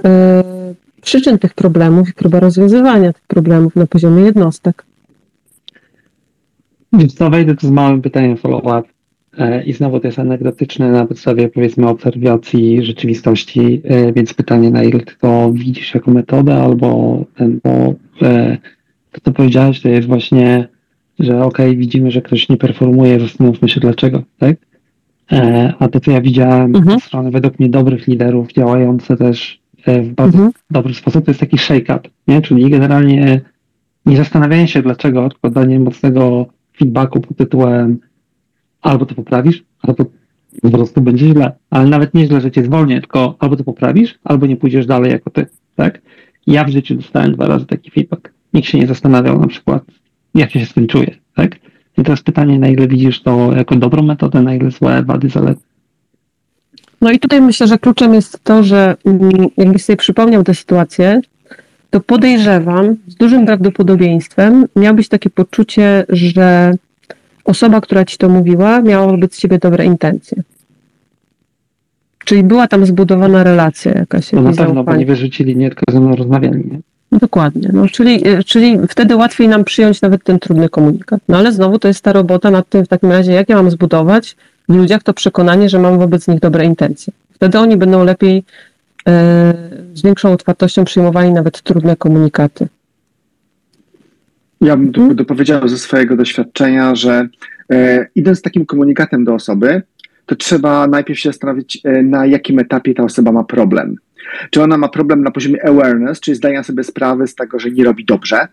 [0.00, 0.04] y,
[1.02, 4.84] przyczyn tych problemów i próba rozwiązywania tych problemów na poziomie jednostek.
[6.92, 8.88] Więc co, wejdę tu z małym pytaniem follow-up.
[9.38, 14.84] E, I znowu to jest anegdotyczne na podstawie powiedzmy obserwacji rzeczywistości, e, więc pytanie na
[14.84, 18.58] ile ty to widzisz jako metodę, albo ten, bo e,
[19.12, 20.68] to co powiedziałeś to jest właśnie,
[21.18, 24.56] że ok, widzimy, że ktoś nie performuje, zastanówmy się dlaczego, tak?
[25.78, 27.00] A to co ja widziałem mhm.
[27.00, 30.52] ze strony według mnie dobrych liderów działające też w bardzo mhm.
[30.70, 32.42] dobry sposób, to jest taki shake-up, nie?
[32.42, 33.40] Czyli generalnie
[34.06, 36.46] nie zastanawianie się dlaczego, tylko danie mocnego
[36.78, 37.98] feedbacku pod tytułem
[38.82, 40.04] albo to poprawisz, albo
[40.62, 41.52] po prostu będzie źle.
[41.70, 45.10] Ale nawet nie źle, że cię zwolnię, tylko albo to poprawisz, albo nie pójdziesz dalej
[45.10, 46.00] jako ty, tak?
[46.46, 48.32] Ja w życiu dostałem dwa razy taki feedback.
[48.54, 49.84] Nikt się nie zastanawiał na przykład,
[50.34, 51.56] jak się skończuje, tak?
[51.98, 55.60] I teraz pytanie, na ile widzisz to jako dobrą metodę, na ile złe, wady, zalety?
[57.00, 61.20] No i tutaj myślę, że kluczem jest to, że mm, jakbyś sobie przypomniał tę sytuację,
[61.90, 66.74] to podejrzewam, z dużym prawdopodobieństwem miałbyś takie poczucie, że
[67.44, 70.42] osoba, która ci to mówiła, miała wobec ciebie dobre intencje.
[72.24, 74.32] Czyli była tam zbudowana relacja jakaś.
[74.32, 76.64] No na pewno, bo nie wyrzucili, nie tylko ze mną rozmawiali.
[76.70, 77.18] Nie?
[77.18, 77.70] Dokładnie.
[77.72, 81.20] No, czyli, e, czyli wtedy łatwiej nam przyjąć nawet ten trudny komunikat.
[81.28, 83.70] No ale znowu to jest ta robota nad tym w takim razie, jak ja mam
[83.70, 84.36] zbudować
[84.68, 87.12] w ludziach to przekonanie, że mam wobec nich dobre intencje.
[87.32, 88.44] Wtedy oni będą lepiej,
[89.08, 89.54] e,
[89.94, 92.68] z większą otwartością przyjmowali nawet trudne komunikaty.
[94.62, 97.28] Ja bym tu dopowiedział ze swojego doświadczenia, że
[97.72, 99.82] e, idąc z takim komunikatem do osoby,
[100.26, 103.96] to trzeba najpierw się zastanowić, e, na jakim etapie ta osoba ma problem.
[104.50, 107.84] Czy ona ma problem na poziomie awareness, czyli zdania sobie sprawy z tego, że nie
[107.84, 108.48] robi dobrze,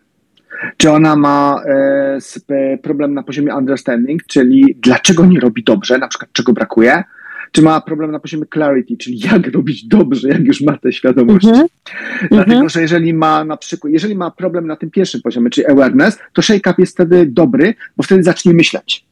[0.78, 1.62] czy ona ma
[2.50, 7.04] e, problem na poziomie understanding, czyli dlaczego nie robi dobrze, na przykład czego brakuje,
[7.52, 11.46] czy ma problem na poziomie clarity, czyli jak robić dobrze, jak już ma tę świadomość.
[11.46, 11.68] Mm -hmm.
[12.32, 16.18] Dlatego, że jeżeli ma na przykład, jeżeli ma problem na tym pierwszym poziomie, czyli awareness,
[16.34, 19.09] to shake-up jest wtedy dobry, bo wtedy zacznie myśleć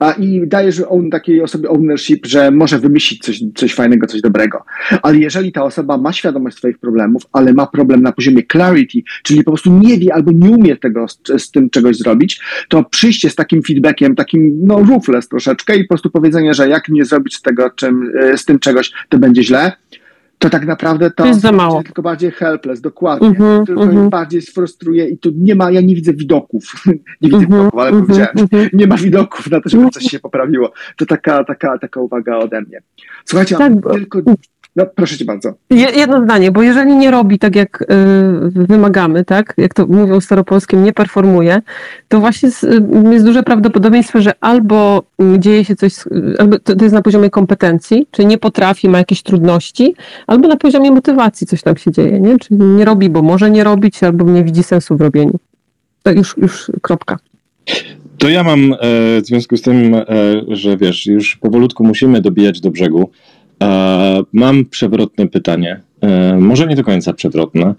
[0.00, 4.64] a, i dajesz on, takiej osobie ownership, że może wymyślić coś, coś fajnego, coś dobrego.
[5.02, 9.44] Ale jeżeli ta osoba ma świadomość swoich problemów, ale ma problem na poziomie clarity, czyli
[9.44, 13.30] po prostu nie wie albo nie umie tego z, z tym czegoś zrobić, to przyjście
[13.30, 17.40] z takim feedbackiem, takim no ruthless troszeczkę i po prostu powiedzenie, że jak nie zrobić
[17.40, 19.72] tego, czym, e, z tym czegoś, to będzie źle,
[20.40, 21.82] to tak naprawdę to, to jest za mało.
[21.82, 23.30] tylko bardziej helpless, dokładnie.
[23.30, 24.08] -hmm, tylko -hmm.
[24.08, 26.64] bardziej sfrustruje i tu nie ma, ja nie widzę widoków.
[27.22, 28.68] nie widzę mm -hmm, widoków, ale powiedziałem, mhm.
[28.72, 30.72] nie ma widoków na to, żeby coś się poprawiło.
[30.96, 32.82] To taka, taka, taka uwaga ode mnie.
[33.24, 34.22] Słuchajcie, tak, tylko
[34.76, 35.54] no, proszę cię bardzo.
[35.70, 37.86] Jedno zdanie, bo jeżeli nie robi tak, jak y,
[38.50, 41.62] wymagamy, tak, jak to mówią staropolskim, nie performuje,
[42.08, 42.50] to właśnie
[43.12, 45.02] jest duże prawdopodobieństwo, że albo
[45.38, 45.94] dzieje się coś,
[46.38, 49.94] albo to jest na poziomie kompetencji, czyli nie potrafi, ma jakieś trudności,
[50.26, 52.38] albo na poziomie motywacji coś tam się dzieje, nie?
[52.38, 55.38] Czyli nie robi, bo może nie robić, albo nie widzi sensu w robieniu.
[56.02, 57.18] To już, już kropka.
[58.18, 58.76] To ja mam e,
[59.20, 60.04] w związku z tym, e,
[60.48, 63.10] że wiesz, już powolutku musimy dobijać do brzegu.
[64.32, 65.80] Mam przewrotne pytanie.
[66.00, 67.74] E, może nie do końca przewrotne.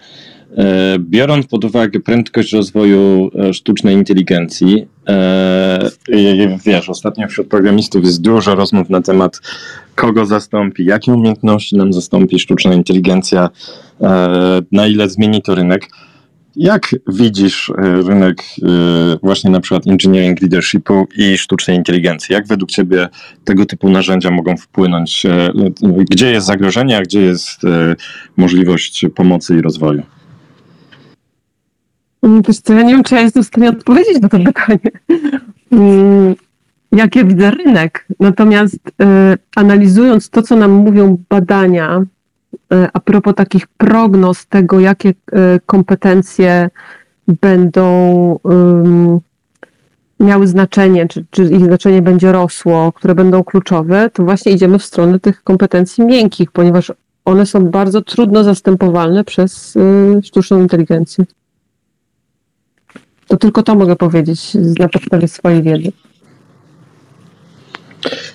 [0.57, 4.87] E, biorąc pod uwagę prędkość rozwoju e, sztucznej inteligencji,
[6.65, 9.41] wiesz, ostatnio wśród programistów jest dużo rozmów na temat,
[9.95, 13.49] kogo zastąpi, jakie umiejętności nam zastąpi sztuczna inteligencja,
[14.71, 15.87] na ile zmieni to rynek.
[16.55, 18.67] Jak widzisz e, rynek e,
[19.23, 22.33] właśnie na przykład engineering leadershipu i sztucznej inteligencji?
[22.33, 23.09] Jak według Ciebie
[23.43, 25.25] tego typu narzędzia mogą wpłynąć?
[25.25, 25.51] e,
[26.09, 27.61] Gdzie jest zagrożenie, a gdzie jest
[28.37, 30.01] możliwość pomocy i rozwoju?
[32.23, 34.79] Mm, Wiesz co, ja nie wiem, czy ja jestem w stanie odpowiedzieć na to pytanie.
[35.71, 36.35] Mm,
[36.91, 38.07] Jak ja widzę rynek.
[38.19, 38.79] Natomiast
[39.55, 42.05] analizując to, co nam mówią badania,
[42.93, 45.13] a propos takich prognoz tego, jakie e,
[45.65, 46.69] kompetencje
[47.27, 48.39] będą
[50.19, 54.85] miały znaczenie, czy, czy ich znaczenie będzie rosło, które będą kluczowe, to właśnie idziemy w
[54.85, 56.91] stronę tych kompetencji miękkich, ponieważ
[57.25, 61.25] one są bardzo trudno zastępowalne przez y, sztuczną inteligencję.
[63.27, 65.91] To tylko to mogę powiedzieć na podstawie swojej wiedzy.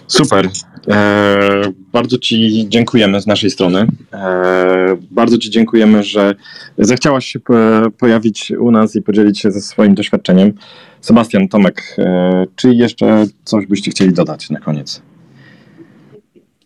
[0.06, 0.48] Super.
[0.88, 3.86] E, bardzo Ci dziękujemy z naszej strony.
[4.12, 6.34] E, bardzo Ci dziękujemy, że
[6.78, 7.54] zechciałaś się po,
[7.98, 10.52] pojawić u nas i podzielić się ze swoim doświadczeniem.
[11.00, 15.02] Sebastian, Tomek, e, czy jeszcze coś byście chcieli dodać na koniec?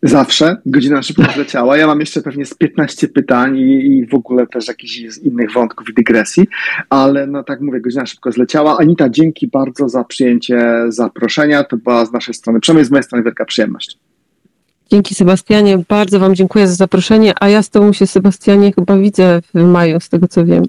[0.03, 0.57] Zawsze.
[0.65, 1.77] Godzina szybko zleciała.
[1.77, 5.89] Ja mam jeszcze pewnie z 15 pytań i, i w ogóle też jakichś innych wątków
[5.89, 6.47] i dygresji,
[6.89, 8.77] ale no tak mówię, godzina szybko zleciała.
[8.77, 11.63] Anita, dzięki bardzo za przyjęcie zaproszenia.
[11.63, 13.97] To była z naszej strony, przynajmniej z mojej strony wielka przyjemność.
[14.91, 19.41] Dzięki Sebastianie, bardzo Wam dziękuję za zaproszenie, a ja z Tobą się Sebastianie chyba widzę
[19.53, 20.63] w maju, z tego co wiem.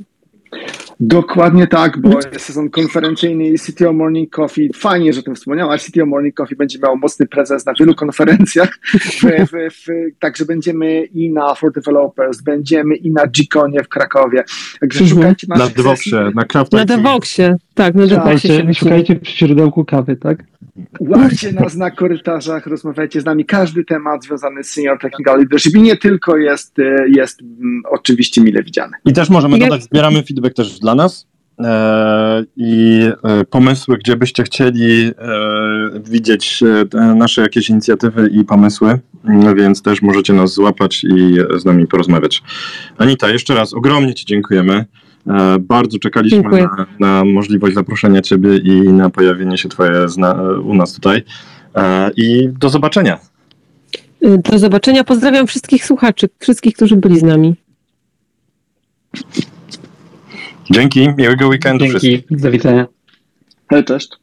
[1.04, 4.70] Dokładnie tak, bo jest sezon konferencyjny i CTO Morning Coffee.
[4.74, 5.82] Fajnie, że o tym wspomniałaś.
[5.82, 8.78] CTO Morning Coffee będzie miał mocny prezes na wielu konferencjach.
[8.94, 9.86] W, w, w,
[10.18, 14.44] także będziemy i na For Developers, będziemy i na Gconie w Krakowie.
[14.80, 16.84] Także szukajcie Na Devoxie, na Craft Na.
[16.84, 20.44] Devoxie, tak, na Devoxie się Szukajcie, szukajcie przy źródełku kawy, tak?
[21.00, 23.44] Łapcie nas na korytarzach, rozmawiajcie z nami.
[23.44, 28.40] Każdy temat związany z Senior Technical Leadership i nie tylko jest, e, jest mm, oczywiście
[28.40, 28.92] mile widziany.
[29.04, 31.26] I też możemy dodać, zbieramy feedback też dla nas
[31.58, 35.12] e, i e, pomysły, gdzie byście chcieli e,
[36.04, 36.62] widzieć
[37.16, 42.42] nasze jakieś inicjatywy i pomysły, no więc też możecie nas złapać i z nami porozmawiać.
[42.98, 44.84] Anita, jeszcze raz ogromnie Ci dziękujemy.
[45.60, 46.68] Bardzo czekaliśmy Dziękuję.
[46.76, 51.22] na, na możliwość zaproszenia Ciebie i na pojawienie się Twoje zna, u nas tutaj.
[52.16, 53.18] I do zobaczenia.
[54.22, 57.56] Do zobaczenia, pozdrawiam wszystkich słuchaczy, wszystkich, którzy byli z nami.
[60.72, 62.10] Dzięki, miłego weekendu wszystkim.
[62.10, 62.86] Dzięki, do widzenia.
[63.70, 64.21] Hej, cześć.